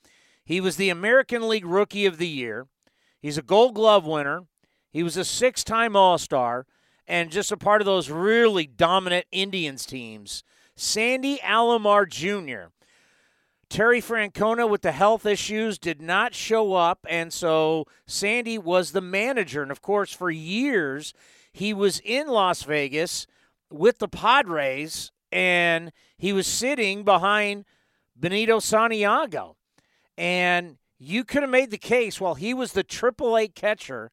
[0.45, 2.67] He was the American League Rookie of the Year.
[3.19, 4.43] He's a gold glove winner.
[4.91, 6.65] He was a six time All Star
[7.08, 10.43] and just a part of those really dominant Indians teams.
[10.78, 12.70] Sandy Alomar Jr.
[13.68, 19.02] Terry Francona, with the health issues, did not show up, and so Sandy was the
[19.02, 19.62] manager.
[19.62, 21.13] And of course, for years,
[21.52, 23.28] he was in Las Vegas
[23.70, 27.66] with the Padres and he was sitting behind
[28.16, 29.58] Benito Santiago.
[30.18, 34.12] And you could have made the case while he was the AAA catcher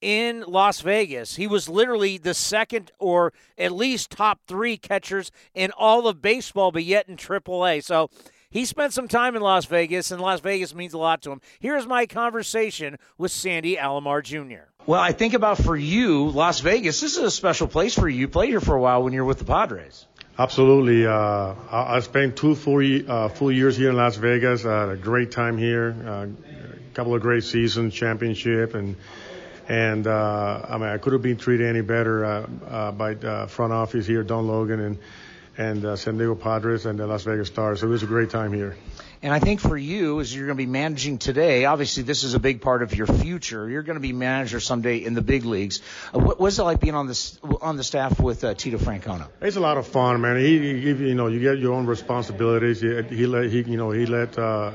[0.00, 1.36] in Las Vegas.
[1.36, 6.72] He was literally the second or at least top three catchers in all of baseball,
[6.72, 7.84] but yet in AAA.
[7.84, 8.10] So
[8.50, 11.40] he spent some time in Las Vegas, and Las Vegas means a lot to him.
[11.60, 14.64] Here's my conversation with Sandy Alomar Jr.
[14.86, 17.00] Well, I think about for you, Las Vegas.
[17.00, 18.20] This is a special place for you.
[18.20, 20.06] You played here for a while when you were with the Padres.
[20.36, 21.06] Absolutely.
[21.06, 21.12] Uh,
[21.70, 24.64] I, I spent two full, uh, full years here in Las Vegas.
[24.64, 25.94] I had a great time here.
[26.04, 28.96] Uh, a couple of great seasons, championship, and
[29.70, 33.46] and uh, I mean I could have been treated any better uh, uh, by the
[33.48, 34.98] front office here, Don Logan, and
[35.56, 37.80] and uh, San Diego Padres and the Las Vegas Stars.
[37.80, 38.76] So it was a great time here.
[39.22, 42.32] And I think for you, as you're going to be managing today, obviously this is
[42.32, 43.68] a big part of your future.
[43.68, 45.82] You're going to be manager someday in the big leagues.
[46.14, 49.28] Uh, what was it like being on this on the staff with uh, Tito Francona?
[49.40, 50.38] It's a lot of fun, man.
[50.38, 52.80] He, he you know, you get your own responsibilities.
[52.80, 54.72] He, he let he, you know, he let uh,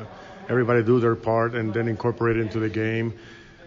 [0.47, 3.13] everybody do their part and then incorporate it into the game.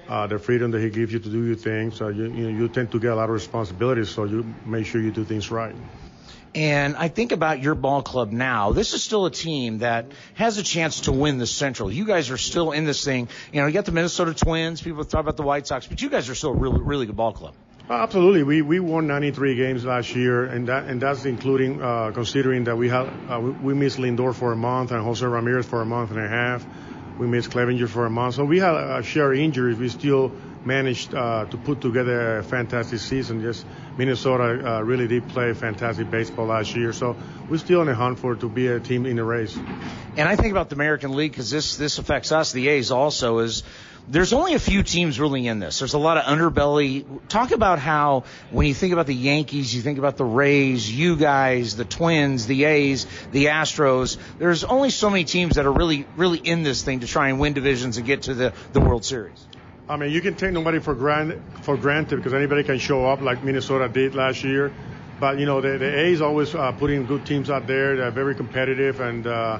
[0.08, 2.00] Uh, the freedom that he gives you to do your things.
[2.00, 4.86] Uh, you, you, know, you tend to get a lot of responsibilities, so you make
[4.86, 5.74] sure you do things right.
[6.54, 8.72] And I think about your ball club now.
[8.72, 11.92] This is still a team that has a chance to win the Central.
[11.92, 13.28] You guys are still in this thing.
[13.52, 14.80] You know, you got the Minnesota Twins.
[14.80, 17.16] People talk about the White Sox, but you guys are still a really, really good
[17.16, 17.54] ball club.
[17.90, 22.64] Absolutely, we we won 93 games last year, and that and that's including uh, considering
[22.64, 25.80] that we had uh, we, we missed Lindor for a month and Jose Ramirez for
[25.80, 26.66] a month and a half.
[27.18, 29.76] We missed Clevinger for a month, so we had a share of injuries.
[29.76, 30.32] We still
[30.64, 33.40] managed uh, to put together a fantastic season.
[33.40, 37.16] Just Minnesota uh, really did play fantastic baseball last year, so
[37.48, 39.56] we're still in the hunt for to be a team in the race.
[40.16, 43.38] And I think about the American League because this this affects us, the A's also
[43.38, 43.64] is.
[44.10, 45.80] There's only a few teams really in this.
[45.80, 47.04] There's a lot of underbelly.
[47.28, 51.16] Talk about how when you think about the Yankees, you think about the Rays, you
[51.16, 54.16] guys, the Twins, the A's, the Astros.
[54.38, 57.38] There's only so many teams that are really, really in this thing to try and
[57.38, 59.46] win divisions and get to the, the World Series.
[59.90, 63.20] I mean, you can take nobody for granted for granted because anybody can show up
[63.20, 64.72] like Minnesota did last year.
[65.20, 67.96] But you know, the, the A's always uh, putting good teams out there.
[67.96, 69.58] They're very competitive, and uh,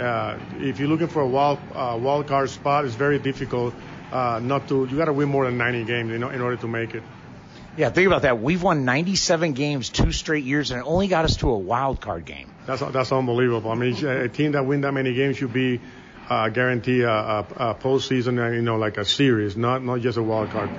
[0.00, 3.74] uh, if you're looking for a wild uh, wild card spot, it's very difficult
[4.12, 4.86] uh, not to.
[4.90, 7.02] You got to win more than 90 games in, in order to make it.
[7.76, 8.40] Yeah, think about that.
[8.40, 12.00] We've won 97 games two straight years, and it only got us to a wild
[12.00, 12.50] card game.
[12.66, 13.70] That's that's unbelievable.
[13.70, 15.80] I mean, a team that win that many games should be
[16.28, 20.16] uh, guarantee a, a, a postseason, uh, you know, like a series, not not just
[20.16, 20.70] a wild card.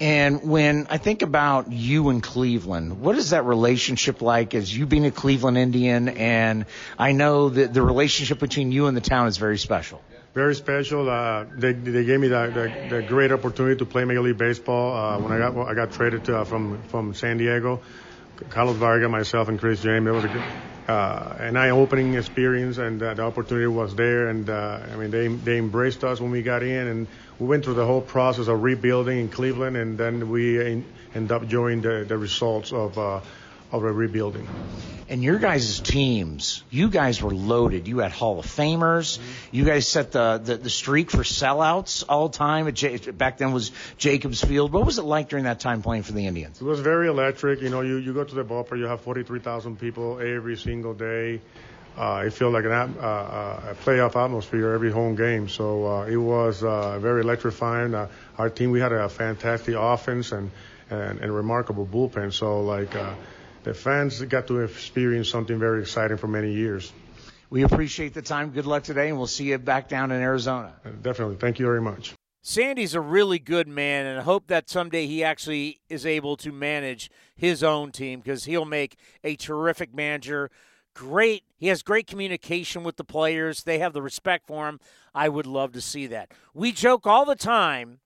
[0.00, 4.86] And when I think about you in Cleveland, what is that relationship like as you
[4.86, 6.08] being a Cleveland Indian?
[6.08, 6.64] And
[6.98, 10.00] I know that the relationship between you and the town is very special.
[10.32, 11.10] Very special.
[11.10, 12.46] Uh, they, they gave me the,
[12.88, 15.92] the, the, great opportunity to play Major League Baseball uh, when I got I got
[15.92, 17.80] traded to, uh, from from San Diego.
[18.48, 20.06] Carlos Baerga, myself, and Chris James.
[20.06, 20.42] It was a good,
[20.88, 24.28] uh, an eye-opening experience, and uh, the opportunity was there.
[24.28, 27.06] And uh, I mean, they they embraced us when we got in, and
[27.38, 31.30] we went through the whole process of rebuilding in Cleveland, and then we in, end
[31.30, 33.20] up enjoying the, the results of uh,
[33.72, 34.48] of a rebuilding.
[35.10, 37.88] And your guys' teams, you guys were loaded.
[37.88, 39.18] You had Hall of Famers.
[39.18, 39.56] Mm-hmm.
[39.56, 42.68] You guys set the, the, the streak for sellouts all time.
[42.68, 44.72] At J- back then was Jacobs Field.
[44.72, 46.60] What was it like during that time playing for the Indians?
[46.60, 47.60] It was very electric.
[47.60, 51.40] You know, you, you go to the ballpark, you have 43,000 people every single day.
[51.98, 55.48] Uh, it felt like an, uh, uh, a playoff atmosphere every home game.
[55.48, 57.94] So uh, it was uh, very electrifying.
[57.94, 58.06] Uh,
[58.38, 60.52] our team, we had a fantastic offense and,
[60.88, 62.32] and, and remarkable bullpen.
[62.32, 63.12] So like, uh,
[63.62, 66.92] the fans got to experience something very exciting for many years.
[67.50, 68.50] We appreciate the time.
[68.50, 70.72] Good luck today, and we'll see you back down in Arizona.
[70.84, 71.36] Uh, definitely.
[71.36, 72.14] Thank you very much.
[72.42, 76.52] Sandy's a really good man, and I hope that someday he actually is able to
[76.52, 80.50] manage his own team because he'll make a terrific manager.
[80.94, 81.44] Great.
[81.58, 83.64] He has great communication with the players.
[83.64, 84.80] They have the respect for him.
[85.14, 86.32] I would love to see that.
[86.54, 87.98] We joke all the time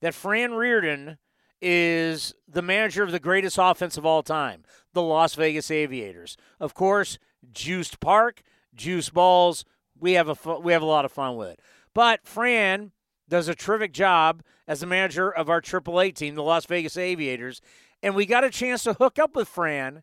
[0.00, 1.18] that Fran Riordan
[1.60, 6.36] is the manager of the greatest offense of all time, the Las Vegas Aviators.
[6.58, 7.18] Of course,
[7.52, 8.42] juiced park,
[8.74, 9.64] juice balls.
[9.98, 11.60] We have a we have a lot of fun with it.
[11.94, 12.92] But Fran
[13.28, 17.60] does a terrific job as the manager of our AAA team, the Las Vegas Aviators,
[18.02, 20.02] and we got a chance to hook up with Fran,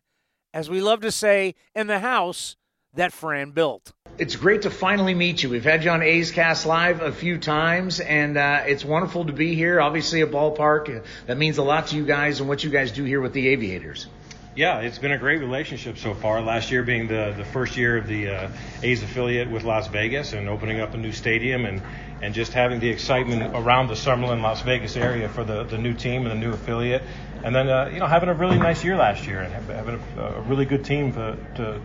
[0.54, 2.56] as we love to say, in the house
[2.94, 3.92] that Fran built.
[4.18, 5.48] It's great to finally meet you.
[5.48, 9.32] We've had you on A's Cast Live a few times, and uh, it's wonderful to
[9.32, 9.80] be here.
[9.80, 13.04] Obviously, a ballpark that means a lot to you guys and what you guys do
[13.04, 14.08] here with the Aviators.
[14.56, 16.40] Yeah, it's been a great relationship so far.
[16.40, 18.50] Last year being the, the first year of the uh,
[18.82, 21.80] A's affiliate with Las Vegas and opening up a new stadium and,
[22.20, 25.94] and just having the excitement around the Summerlin, Las Vegas area for the, the new
[25.94, 27.04] team and the new affiliate.
[27.44, 30.22] And then, uh, you know, having a really nice year last year and having a,
[30.22, 31.80] a really good team to, to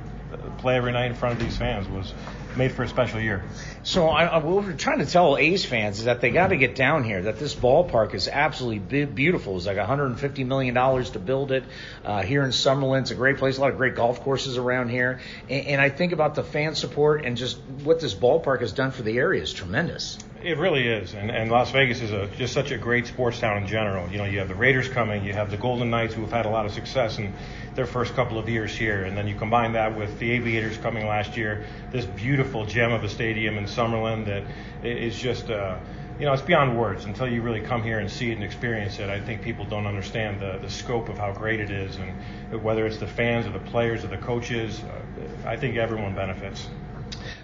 [0.57, 2.13] play every night in front of these fans was
[2.55, 3.43] made for a special year.
[3.83, 6.55] So I, I, what we're trying to tell A's fans is that they got to
[6.55, 7.23] get down here.
[7.23, 9.57] That this ballpark is absolutely beautiful.
[9.57, 11.63] It's like 150 million dollars to build it
[12.05, 13.01] uh, here in Summerlin.
[13.01, 13.57] It's a great place.
[13.57, 15.19] A lot of great golf courses around here.
[15.49, 18.91] And, and I think about the fan support and just what this ballpark has done
[18.91, 20.17] for the area is tremendous.
[20.43, 23.63] It really is, and, and Las Vegas is a, just such a great sports town
[23.63, 24.11] in general.
[24.11, 26.45] You know, you have the Raiders coming, you have the Golden Knights who have had
[26.45, 27.33] a lot of success in
[27.75, 31.07] their first couple of years here, and then you combine that with the Aviators coming
[31.07, 34.43] last year, this beautiful gem of a stadium in Summerlin that
[34.85, 35.49] is just.
[35.49, 35.77] Uh,
[36.19, 38.99] you know, it's beyond words until you really come here and see it and experience
[38.99, 39.09] it.
[39.09, 42.85] I think people don't understand the, the scope of how great it is, and whether
[42.85, 46.69] it's the fans or the players or the coaches, uh, I think everyone benefits.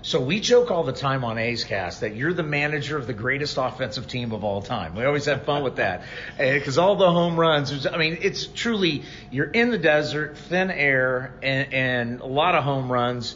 [0.10, 3.14] So we joke all the time on A's Cast that you're the manager of the
[3.14, 4.96] greatest offensive team of all time.
[4.96, 6.02] We always have fun with that
[6.40, 7.86] because all the home runs.
[7.86, 12.64] I mean, it's truly you're in the desert, thin air, and, and a lot of
[12.64, 13.36] home runs.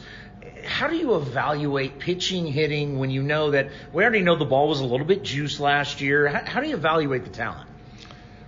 [0.66, 4.66] How do you evaluate pitching, hitting when you know that we already know the ball
[4.66, 6.26] was a little bit juiced last year?
[6.26, 7.68] How, how do you evaluate the talent?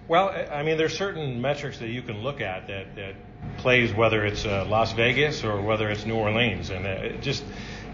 [0.08, 3.14] Well, I mean, there's certain metrics that you can look at that, that
[3.58, 7.44] plays whether it's uh, Las Vegas or whether it's New Orleans, and uh, just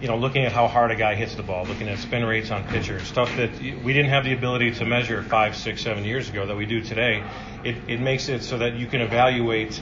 [0.02, 2.50] you know, looking at how hard a guy hits the ball, looking at spin rates
[2.50, 6.28] on pitchers, stuff that we didn't have the ability to measure five, six, seven years
[6.28, 7.22] ago that we do today.
[7.62, 9.80] It, it makes it so that you can evaluate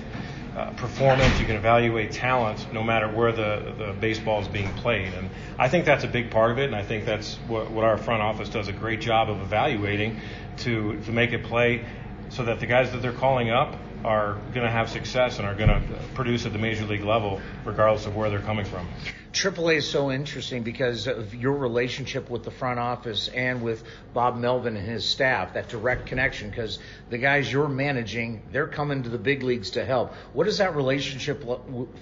[0.55, 5.15] uh, performance, you can evaluate talent, no matter where the, the baseball is being played.
[5.15, 7.85] And I think that's a big part of it, and I think that's what, what
[7.85, 10.21] our front office does a great job of evaluating
[10.59, 11.87] to, to make it play
[12.29, 15.55] so that the guys that they're calling up are going to have success and are
[15.55, 15.83] going to
[16.15, 18.89] produce at the major league level, regardless of where they're coming from.
[19.33, 24.37] AAA is so interesting because of your relationship with the front office and with Bob
[24.37, 29.09] Melvin and his staff, that direct connection, because the guys you're managing, they're coming to
[29.09, 30.15] the big leagues to help.
[30.33, 31.45] What is that relationship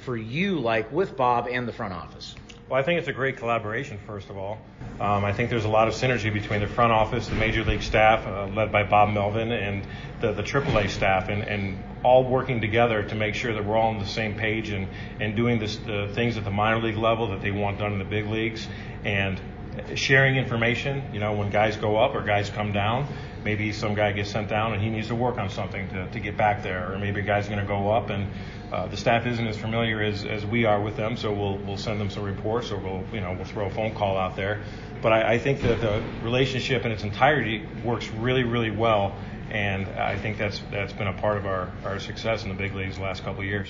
[0.04, 2.34] for you like with Bob and the front office?
[2.68, 4.59] Well, I think it's a great collaboration, first of all.
[5.00, 7.81] Um, I think there's a lot of synergy between the front office, the major league
[7.81, 9.87] staff, uh, led by Bob Melvin, and
[10.20, 13.88] the, the AAA staff, and, and all working together to make sure that we're all
[13.88, 14.87] on the same page and,
[15.18, 17.98] and doing this, the things at the minor league level that they want done in
[17.98, 18.68] the big leagues,
[19.02, 19.40] and
[19.94, 21.02] sharing information.
[21.14, 23.07] You know, when guys go up or guys come down,
[23.48, 26.20] maybe some guy gets sent down and he needs to work on something to, to
[26.20, 28.30] get back there, or maybe a guy's going to go up and
[28.70, 31.78] uh, the staff isn't as familiar as, as we are with them, so we'll we'll
[31.78, 34.61] send them some reports or we'll you know we'll throw a phone call out there.
[35.00, 39.16] But I, I think that the relationship in its entirety works really really well,
[39.50, 42.74] and I think that's that's been a part of our, our success in the big
[42.74, 43.68] leagues the last couple of years.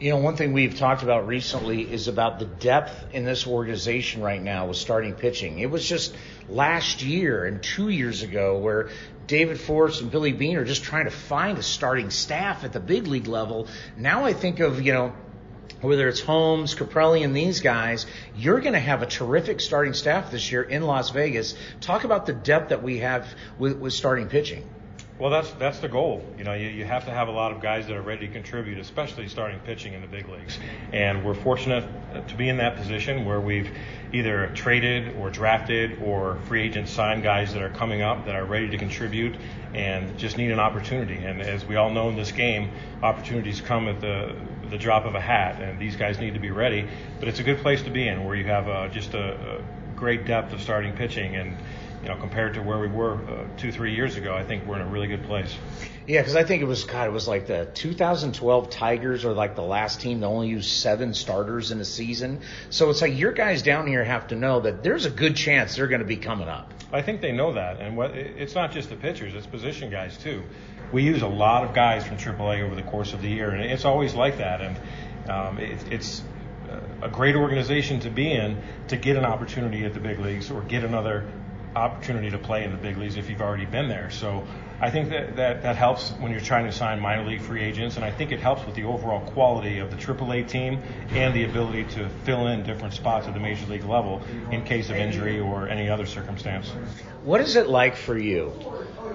[0.00, 4.22] You know, one thing we've talked about recently is about the depth in this organization
[4.22, 5.58] right now with starting pitching.
[5.58, 6.14] It was just
[6.48, 8.90] last year and two years ago where
[9.26, 12.80] David Forst and Billy Beane are just trying to find a starting staff at the
[12.80, 13.66] big league level.
[13.96, 15.12] Now I think of, you know,
[15.80, 20.30] whether it's Holmes, Caprelli, and these guys, you're going to have a terrific starting staff
[20.30, 21.54] this year in Las Vegas.
[21.80, 23.26] Talk about the depth that we have
[23.58, 24.68] with, with starting pitching.
[25.18, 26.24] Well, that's that's the goal.
[26.38, 28.32] You know, you, you have to have a lot of guys that are ready to
[28.32, 30.56] contribute, especially starting pitching in the big leagues.
[30.92, 31.84] And we're fortunate
[32.28, 33.68] to be in that position where we've
[34.12, 38.44] either traded or drafted or free agent signed guys that are coming up that are
[38.44, 39.34] ready to contribute
[39.74, 41.16] and just need an opportunity.
[41.16, 42.70] And as we all know in this game,
[43.02, 44.36] opportunities come at the
[44.70, 46.86] the drop of a hat, and these guys need to be ready.
[47.18, 49.62] But it's a good place to be in where you have uh, just a, a
[49.96, 51.56] great depth of starting pitching and
[52.02, 54.76] you know, compared to where we were uh, two, three years ago, I think we're
[54.76, 55.54] in a really good place.
[56.06, 59.56] Yeah, because I think it was God, it was like the 2012 Tigers are like
[59.56, 62.40] the last team to only use seven starters in a season.
[62.70, 65.76] So it's like your guys down here have to know that there's a good chance
[65.76, 66.72] they're going to be coming up.
[66.92, 70.16] I think they know that, and what it's not just the pitchers; it's position guys
[70.16, 70.42] too.
[70.90, 73.62] We use a lot of guys from AAA over the course of the year, and
[73.62, 74.62] it's always like that.
[74.62, 74.76] And
[75.28, 76.22] um, it, it's
[77.02, 80.62] a great organization to be in to get an opportunity at the big leagues or
[80.62, 81.30] get another
[81.78, 84.10] opportunity to play in the big leagues if you've already been there.
[84.10, 84.46] So
[84.80, 87.96] I think that, that, that helps when you're trying to sign minor league free agents,
[87.96, 91.44] and I think it helps with the overall quality of the AAA team and the
[91.44, 95.40] ability to fill in different spots at the major league level in case of injury
[95.40, 96.68] or any other circumstance.
[97.24, 98.52] What is it like for you?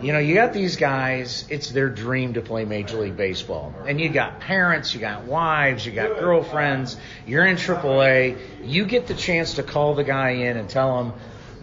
[0.02, 3.73] You know, you got these guys, it's their dream to play Major League Baseball.
[3.88, 8.38] And you got parents, you got wives, you got girlfriends, you're in AAA.
[8.65, 11.13] You get the chance to call the guy in and tell him,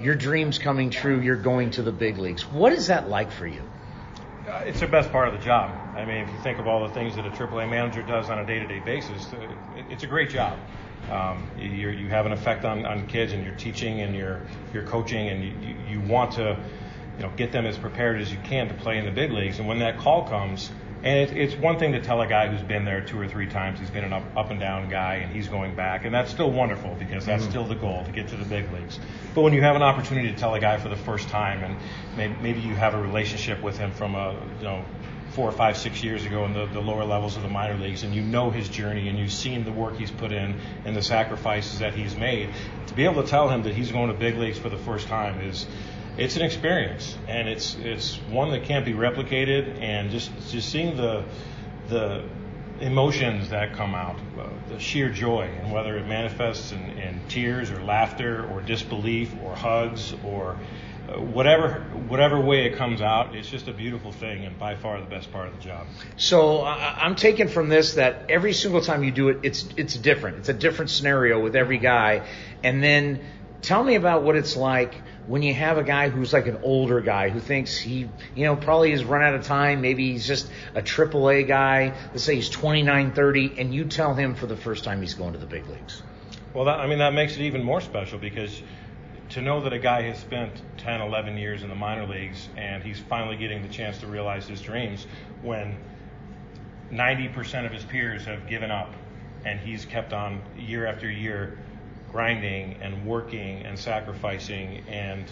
[0.00, 2.42] your dream's coming true, you're going to the big leagues.
[2.50, 3.62] What is that like for you?
[4.48, 5.70] Uh, it's the best part of the job.
[5.94, 8.38] I mean, if you think of all the things that a AAA manager does on
[8.38, 9.48] a day-to-day basis, uh,
[9.88, 10.58] it's a great job.
[11.10, 14.84] Um, you you have an effect on, on kids, and you're teaching and you're you're
[14.84, 16.58] coaching, and you, you want to
[17.16, 19.58] you know get them as prepared as you can to play in the big leagues.
[19.58, 20.70] And when that call comes,
[21.02, 23.46] and it, it's one thing to tell a guy who's been there two or three
[23.46, 26.30] times, he's been an up, up and down guy, and he's going back, and that's
[26.30, 27.50] still wonderful because that's mm-hmm.
[27.50, 28.98] still the goal to get to the big leagues.
[29.34, 31.76] But when you have an opportunity to tell a guy for the first time, and
[32.16, 34.84] maybe, maybe you have a relationship with him from a you know
[35.30, 38.02] four or five, six years ago in the, the lower levels of the minor leagues,
[38.02, 41.02] and you know his journey, and you've seen the work he's put in and the
[41.02, 42.50] sacrifices that he's made,
[42.88, 45.06] to be able to tell him that he's going to big leagues for the first
[45.06, 45.66] time is
[46.20, 49.80] it's an experience, and it's it's one that can't be replicated.
[49.80, 51.24] And just just seeing the
[51.88, 52.22] the
[52.80, 57.70] emotions that come out, uh, the sheer joy, and whether it manifests in, in tears
[57.70, 60.58] or laughter or disbelief or hugs or
[61.08, 65.00] uh, whatever whatever way it comes out, it's just a beautiful thing and by far
[65.00, 65.86] the best part of the job.
[66.18, 69.96] So uh, I'm taking from this that every single time you do it, it's it's
[69.96, 70.36] different.
[70.36, 72.28] It's a different scenario with every guy,
[72.62, 73.20] and then
[73.62, 74.94] tell me about what it's like
[75.26, 78.56] when you have a guy who's like an older guy who thinks he, you know,
[78.56, 82.48] probably has run out of time, maybe he's just a AAA guy, let's say he's
[82.48, 85.66] 29, 30, and you tell him for the first time he's going to the big
[85.68, 86.02] leagues.
[86.54, 88.60] Well, that, I mean, that makes it even more special because
[89.30, 92.82] to know that a guy has spent 10, 11 years in the minor leagues and
[92.82, 95.06] he's finally getting the chance to realize his dreams
[95.42, 95.76] when
[96.90, 98.92] 90% of his peers have given up
[99.44, 101.58] and he's kept on year after year
[102.12, 105.24] grinding and working and sacrificing and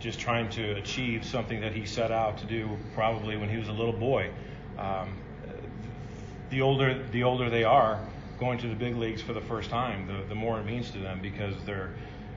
[0.00, 3.68] just trying to achieve something that he set out to do probably when he was
[3.68, 4.30] a little boy.
[4.78, 5.16] Um,
[6.50, 8.00] the older the older they are,
[8.38, 10.98] going to the big leagues for the first time, the, the more it means to
[10.98, 11.94] them because their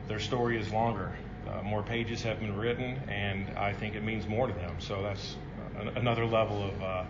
[0.07, 1.11] their story is longer.
[1.47, 4.75] Uh, more pages have been written, and I think it means more to them.
[4.79, 5.35] So that's
[5.95, 7.03] another level of, uh,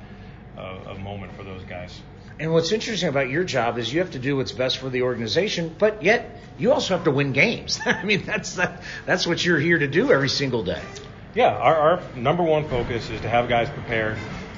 [0.58, 2.02] of, of moment for those guys.
[2.38, 5.04] And what's interesting about your job is you have to do what's best for the
[5.04, 7.80] organization, but yet you also have to win games.
[7.86, 8.60] I mean, that's
[9.06, 10.82] that's what you're here to do every single day.
[11.34, 14.18] Yeah, our, our number one focus is to have guys prepared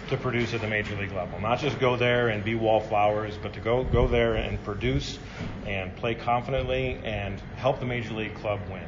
[0.10, 1.40] to produce at the major league level.
[1.40, 5.20] Not just go there and be wallflowers, but to go go there and produce
[5.66, 8.84] and play confidently and help the major league club win.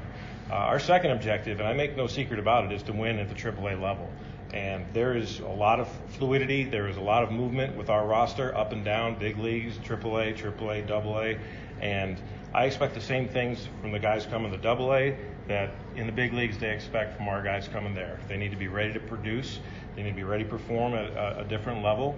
[0.49, 3.29] Uh, our second objective, and I make no secret about it, is to win at
[3.29, 4.09] the AAA level.
[4.53, 6.63] And there is a lot of fluidity.
[6.63, 10.37] There is a lot of movement with our roster up and down, big leagues, AAA,
[10.37, 11.39] AAA, AA.
[11.81, 12.19] And
[12.53, 15.15] I expect the same things from the guys coming to AA
[15.47, 18.19] that in the big leagues they expect from our guys coming there.
[18.27, 19.59] They need to be ready to produce.
[19.95, 22.15] They need to be ready to perform at a, a different level.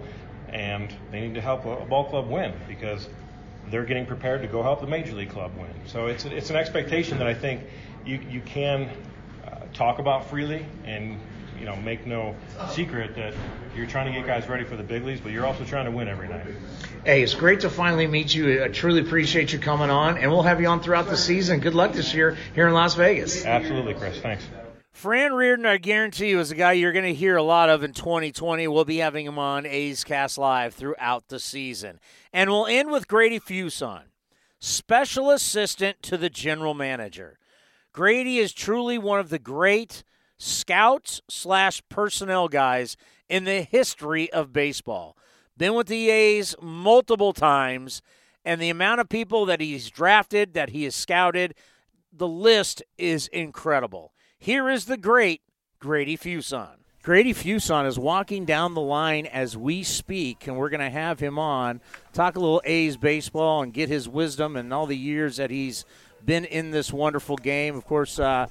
[0.48, 3.08] And they need to help a, ball club win because
[3.70, 5.70] they're getting prepared to go help the major league club win.
[5.86, 7.62] So it's, it's an expectation that I think
[8.04, 8.90] you, you can
[9.46, 11.18] uh, talk about freely and
[11.58, 12.34] you know, make no
[12.70, 13.34] secret that
[13.76, 15.90] you're trying to get guys ready for the big leagues, but you're also trying to
[15.90, 16.46] win every night.
[17.04, 18.64] Hey, it's great to finally meet you.
[18.64, 21.60] I truly appreciate you coming on, and we'll have you on throughout the season.
[21.60, 23.44] Good luck this year here in Las Vegas.
[23.44, 24.18] Absolutely, Chris.
[24.20, 24.44] Thanks.
[24.92, 27.82] Fran Riordan, I guarantee you, is a guy you're going to hear a lot of
[27.82, 28.68] in 2020.
[28.68, 31.98] We'll be having him on A's Cast Live throughout the season.
[32.32, 34.02] And we'll end with Grady Fuson,
[34.60, 37.38] special assistant to the general manager.
[37.92, 40.04] Grady is truly one of the great
[40.42, 42.96] scouts slash personnel guys
[43.28, 45.16] in the history of baseball.
[45.56, 48.02] Been with the A's multiple times,
[48.44, 51.54] and the amount of people that he's drafted, that he has scouted,
[52.12, 54.12] the list is incredible.
[54.38, 55.42] Here is the great
[55.78, 56.78] Grady Fuson.
[57.02, 61.20] Grady Fuson is walking down the line as we speak, and we're going to have
[61.20, 61.80] him on,
[62.12, 65.84] talk a little A's baseball, and get his wisdom and all the years that he's
[66.24, 67.76] been in this wonderful game.
[67.76, 68.46] Of course, uh,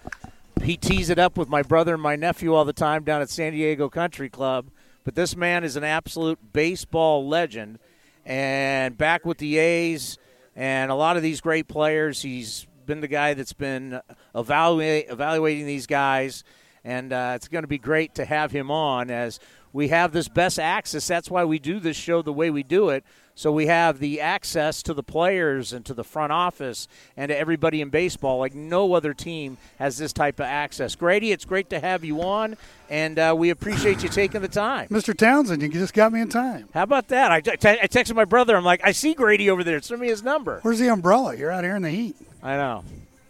[0.64, 3.30] he tees it up with my brother and my nephew all the time down at
[3.30, 4.70] San Diego Country Club.
[5.04, 7.80] But this man is an absolute baseball legend,
[8.26, 10.18] and back with the A's
[10.56, 12.22] and a lot of these great players.
[12.22, 14.02] He's been the guy that's been
[14.36, 16.44] evaluate, evaluating these guys
[16.84, 19.40] and uh, it's going to be great to have him on as
[19.74, 21.08] we have this best access.
[21.08, 23.04] That's why we do this show the way we do it.
[23.42, 26.88] So we have the access to the players and to the front office
[27.18, 28.38] and to everybody in baseball.
[28.38, 30.94] Like no other team has this type of access.
[30.94, 32.56] Grady, it's great to have you on,
[32.88, 34.90] and uh, we appreciate you taking the time.
[34.90, 35.18] Mr.
[35.18, 36.70] Townsend, you just got me in time.
[36.72, 37.32] How about that?
[37.32, 38.56] I, t- I texted my brother.
[38.56, 39.82] I'm like, I see Grady over there.
[39.82, 40.60] Send me his number.
[40.62, 41.36] Where's the umbrella?
[41.36, 42.16] You're out here in the heat.
[42.44, 42.84] I know.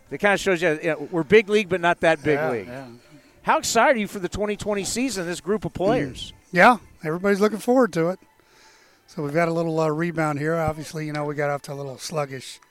[0.09, 2.51] It kind of shows you, you know, we're big league, but not that big yeah,
[2.51, 2.67] league.
[2.67, 2.87] Yeah.
[3.43, 6.33] How excited are you for the 2020 season, this group of players?
[6.51, 8.19] Yeah, everybody's looking forward to it.
[9.13, 10.55] So we've got a little uh, rebound here.
[10.55, 12.61] Obviously, you know, we got off to a little sluggish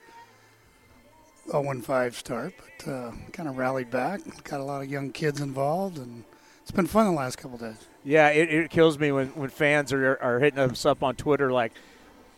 [1.51, 4.21] 0 5 start, but uh, kind of rallied back.
[4.43, 6.23] Got a lot of young kids involved, and
[6.63, 7.75] it's been fun the last couple days.
[8.03, 11.51] Yeah, it, it kills me when, when fans are, are hitting us up on Twitter
[11.51, 11.73] like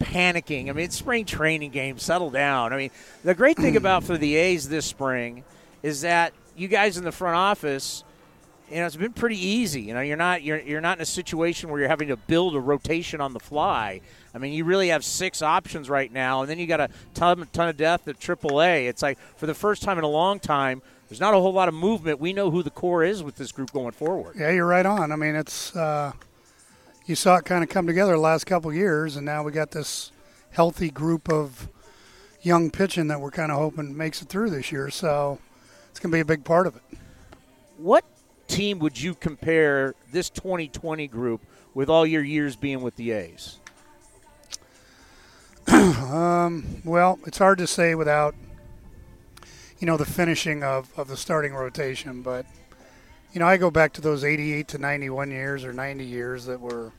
[0.01, 0.67] panicking.
[0.67, 1.97] I mean, it's spring training game.
[1.97, 2.73] Settle down.
[2.73, 2.91] I mean,
[3.23, 5.45] the great thing about for the A's this spring
[5.81, 8.03] is that you guys in the front office–
[8.73, 9.81] you know, it's been pretty easy.
[9.81, 12.55] You know, you're not you're you're not in a situation where you're having to build
[12.55, 14.01] a rotation on the fly.
[14.33, 17.47] I mean, you really have six options right now, and then you got a ton,
[17.53, 18.87] ton of depth at AAA.
[18.87, 21.67] It's like for the first time in a long time, there's not a whole lot
[21.67, 22.19] of movement.
[22.19, 24.35] We know who the core is with this group going forward.
[24.37, 25.11] Yeah, you're right on.
[25.11, 26.13] I mean, it's uh,
[27.05, 29.71] you saw it kind of come together the last couple years, and now we got
[29.71, 30.11] this
[30.51, 31.69] healthy group of
[32.41, 34.89] young pitching that we're kind of hoping makes it through this year.
[34.89, 35.39] So
[35.91, 36.81] it's going to be a big part of it.
[37.77, 38.05] What
[38.47, 41.41] team would you compare this 2020 group
[41.73, 43.59] with all your years being with the A's?
[45.67, 48.35] um, well, it's hard to say without,
[49.79, 52.21] you know, the finishing of, of the starting rotation.
[52.21, 52.45] But,
[53.31, 56.59] you know, I go back to those 88 to 91 years or 90 years that
[56.59, 56.91] were,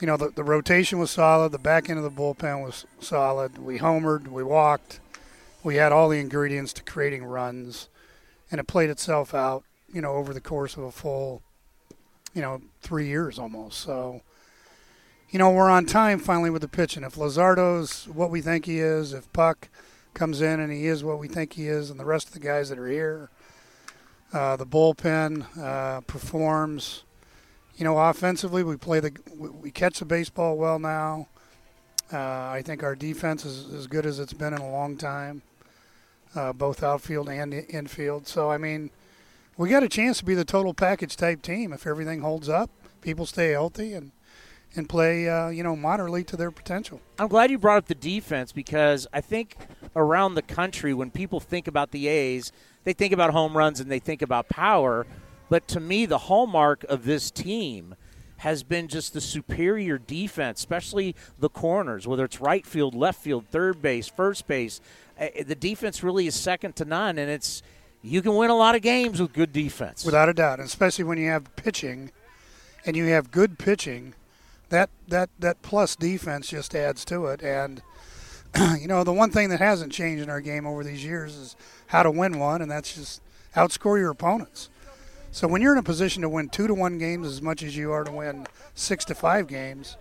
[0.00, 1.52] you know, the, the rotation was solid.
[1.52, 3.58] The back end of the bullpen was solid.
[3.58, 4.28] We homered.
[4.28, 5.00] We walked.
[5.62, 7.88] We had all the ingredients to creating runs,
[8.50, 11.42] and it played itself out you know, over the course of a full,
[12.34, 13.78] you know, three years almost.
[13.78, 14.22] So,
[15.30, 17.02] you know, we're on time finally with the pitching.
[17.04, 19.68] If Luzardo's what we think he is, if Puk
[20.14, 22.40] comes in and he is what we think he is, and the rest of the
[22.40, 23.30] guys that are here,
[24.32, 27.04] uh, the bullpen uh, performs.
[27.76, 31.28] You know, offensively, we play the we catch the baseball well now.
[32.12, 35.42] Uh, I think our defense is as good as it's been in a long time,
[36.34, 38.26] uh, both outfield and infield.
[38.26, 38.90] So, I mean,
[39.56, 42.70] we got a chance to be the total package type team if everything holds up,
[43.00, 44.12] people stay healthy, and
[44.74, 47.00] and play uh, you know moderately to their potential.
[47.18, 49.56] I'm glad you brought up the defense because I think
[49.94, 52.52] around the country when people think about the A's,
[52.84, 55.06] they think about home runs and they think about power,
[55.48, 57.94] but to me the hallmark of this team
[58.38, 63.46] has been just the superior defense, especially the corners, whether it's right field, left field,
[63.50, 64.80] third base, first base.
[65.16, 67.62] Eh, the defense really is second to none, and it's
[68.06, 70.04] you can win a lot of games with good defense.
[70.04, 72.12] Without a doubt, especially when you have pitching
[72.84, 74.14] and you have good pitching,
[74.68, 77.42] that that that plus defense just adds to it.
[77.42, 77.82] And
[78.80, 81.56] you know, the one thing that hasn't changed in our game over these years is
[81.88, 83.20] how to win one, and that's just
[83.54, 84.70] outscore your opponents.
[85.32, 87.76] So when you're in a position to win two to one games as much as
[87.76, 89.96] you are to win six to five games,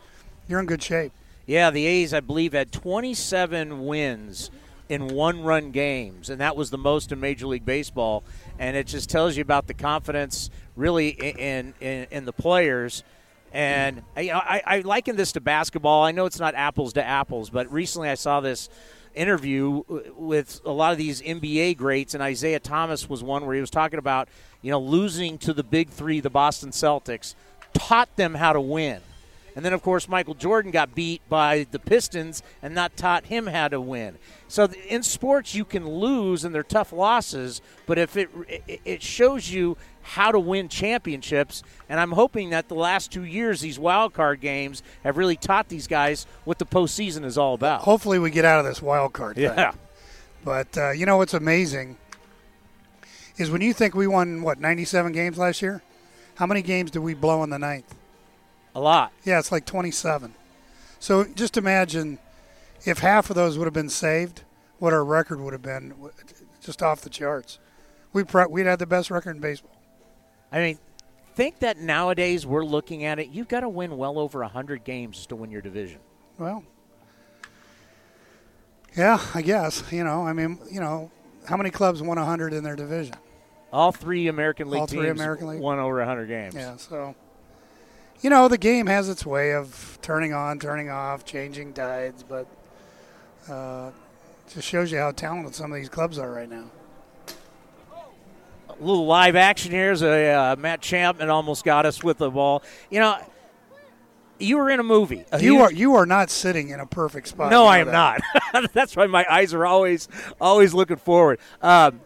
[0.48, 1.12] you're in good shape.
[1.46, 4.50] Yeah, the A's, I believe, had 27 wins
[4.90, 8.24] in one run games, and that was the most in Major League Baseball.
[8.60, 13.04] And it just tells you about the confidence really in, in, in the players.
[13.52, 16.04] And I, I, liken this to basketball.
[16.04, 18.70] I know it's not apples to apples, but recently I saw this
[19.14, 19.82] interview
[20.18, 23.70] with a lot of these NBA greats, and Isiah Thomas was one where he was
[23.70, 24.28] talking about,
[24.62, 27.34] you know, losing to the big three, the Boston Celtics,
[27.74, 29.00] taught them how to win.
[29.56, 33.48] And then, of course, Michael Jordan got beat by the Pistons and not taught him
[33.48, 34.18] how to win.
[34.50, 38.30] So in sports, you can lose and they're tough losses, but if it
[38.86, 43.62] it shows you how to win championships, and I'm hoping that the last two years,
[43.62, 47.82] these wild card games have really taught these guys what the postseason is all about.
[47.82, 49.36] Hopefully, we get out of this wild card.
[49.36, 49.46] Thing.
[49.46, 49.72] Yeah.
[50.44, 51.98] But uh, you know what's amazing
[53.38, 55.82] is when you think we won what 97 games last year.
[56.36, 57.96] How many games did we blow in the ninth?
[58.76, 59.14] A lot.
[59.24, 60.36] Yeah, it's like 27.
[61.00, 62.20] So just imagine
[62.86, 64.44] if half of those would have been saved,
[64.80, 65.94] what our record would have been,
[66.62, 67.58] just off the charts.
[68.12, 69.72] We we'd had the best record in baseball.
[70.52, 70.80] I mean,
[71.36, 73.30] think that nowadays we're looking at it.
[73.30, 76.00] You've got to win well over 100 games to win your division.
[76.38, 76.64] Well,
[78.96, 79.84] yeah, I guess.
[79.92, 81.12] You know, I mean, you know,
[81.48, 83.16] how many clubs won 100 in their division?
[83.72, 84.94] All three American League teams.
[84.94, 85.60] All three teams American League?
[85.60, 86.56] won over 100 games.
[86.56, 87.16] Yeah, so
[88.22, 92.48] you know, the game has its way of turning on, turning off, changing tides, but
[93.50, 93.92] uh,
[94.54, 96.66] just shows you how talented some of these clubs are right now.
[98.70, 102.30] A little live action here as a uh, Matt Chapman almost got us with the
[102.30, 102.62] ball.
[102.90, 103.18] You know,
[104.38, 105.24] you were in a movie.
[105.32, 107.52] A you huge- are you are not sitting in a perfect spot.
[107.52, 108.22] No, I am that.
[108.54, 108.74] not.
[108.74, 110.10] That's why my eyes are always
[110.42, 111.40] always looking forward.
[111.62, 112.02] Um,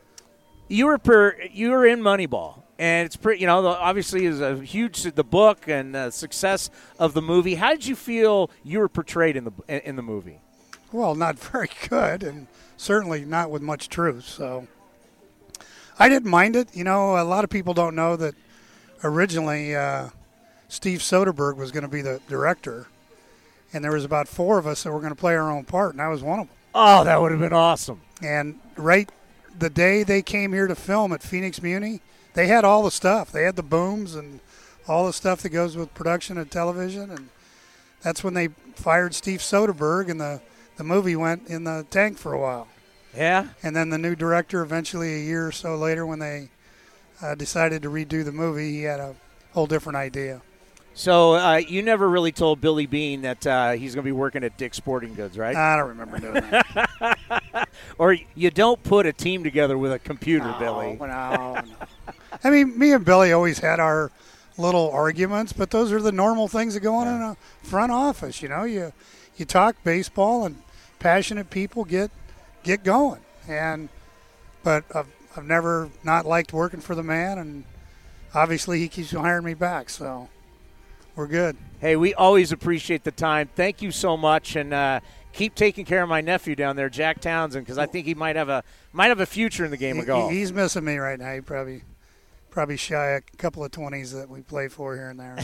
[0.68, 3.42] you were per, you were in Moneyball, and it's pretty.
[3.42, 7.56] You know, the- obviously is a huge the book and the success of the movie.
[7.56, 10.40] How did you feel you were portrayed in the in the movie?
[10.92, 14.24] Well, not very good, and certainly not with much truth.
[14.26, 14.68] So
[16.00, 16.76] I didn't mind it.
[16.76, 18.34] You know, a lot of people don't know that
[19.04, 20.10] originally uh,
[20.68, 22.88] Steve Soderbergh was going to be the director,
[23.74, 25.94] and there was about four of us that were going to play our own part,
[25.94, 26.56] and I was one of them.
[26.74, 28.02] Oh, that would have been awesome.
[28.22, 29.10] And right
[29.58, 32.02] the day they came here to film at Phoenix Muni,
[32.40, 33.34] they had all the stuff.
[33.34, 34.40] They had the booms and
[34.88, 37.28] all the stuff that goes with production and television, and
[38.02, 40.42] that's when they fired Steve Soderbergh, and the
[40.78, 42.70] the movie went in the tank for a while.
[43.14, 43.50] Yeah.
[43.62, 46.50] And then the new director, eventually a year or so later, when they
[47.22, 49.16] uh, decided to redo the movie, he had a
[49.52, 50.42] whole different idea.
[50.94, 54.46] So uh, you never really told Billy Beane that uh, he's going to be working
[54.46, 55.56] at Dick's Sporting Goods, right?
[55.56, 57.70] I don't remember doing that.
[57.98, 60.98] or you don't put a team together with a computer, no, Billy.
[61.00, 61.64] No, no.
[62.44, 64.12] I mean, me and Billy always had our
[64.58, 68.42] little arguments, but those are the normal things that go on in a front office.
[68.42, 68.94] You know, you
[69.38, 70.62] you talk baseball, and
[71.00, 72.12] passionate people get
[72.64, 73.22] get going.
[73.48, 73.90] And
[74.64, 77.64] but I've I've never not liked working for the man, and
[78.34, 79.90] obviously he keeps hiring me back.
[79.90, 80.30] So
[81.16, 81.58] we're good.
[81.80, 83.50] Hey, we always appreciate the time.
[83.56, 85.00] Thank you so much, and uh,
[85.32, 88.36] keep taking care of my nephew down there, Jack Townsend, because I think he might
[88.36, 90.32] have a might have a future in the game He- of golf.
[90.32, 91.34] He's missing me right now.
[91.34, 91.84] He probably
[92.60, 95.38] probably shy a couple of twenties that we play for here and there.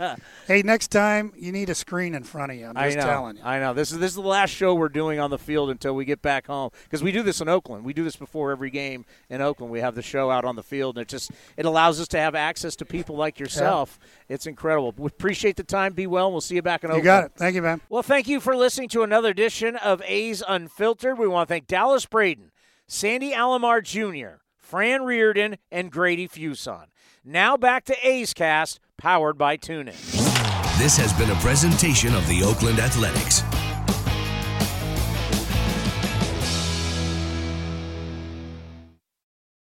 [0.00, 0.16] so.
[0.48, 2.64] hey, next time you need a screen in front of you.
[2.64, 3.04] I'm I just know.
[3.04, 3.42] telling you.
[3.44, 3.74] I know.
[3.74, 6.22] This is this is the last show we're doing on the field until we get
[6.22, 7.84] back home because we do this in Oakland.
[7.84, 9.70] We do this before every game in Oakland.
[9.70, 12.18] We have the show out on the field, and it just it allows us to
[12.18, 13.98] have access to people like yourself.
[14.30, 14.94] It's incredible.
[14.96, 15.92] We appreciate the time.
[15.92, 16.28] Be well.
[16.28, 17.04] and We'll see you back in Oakland.
[17.04, 17.32] You got it.
[17.36, 17.82] Thank you, man.
[17.90, 21.18] Well, thank you for listening to another edition of A's Unfiltered.
[21.18, 22.50] We want to thank Dallas Braden,
[22.88, 26.86] Sandy Alomar Jr., Fran Riordan, and Grady Fuson.
[27.24, 29.94] Now back to A's Cast, powered by TuneIn.
[30.76, 33.42] This has been a presentation of the Oakland Athletics.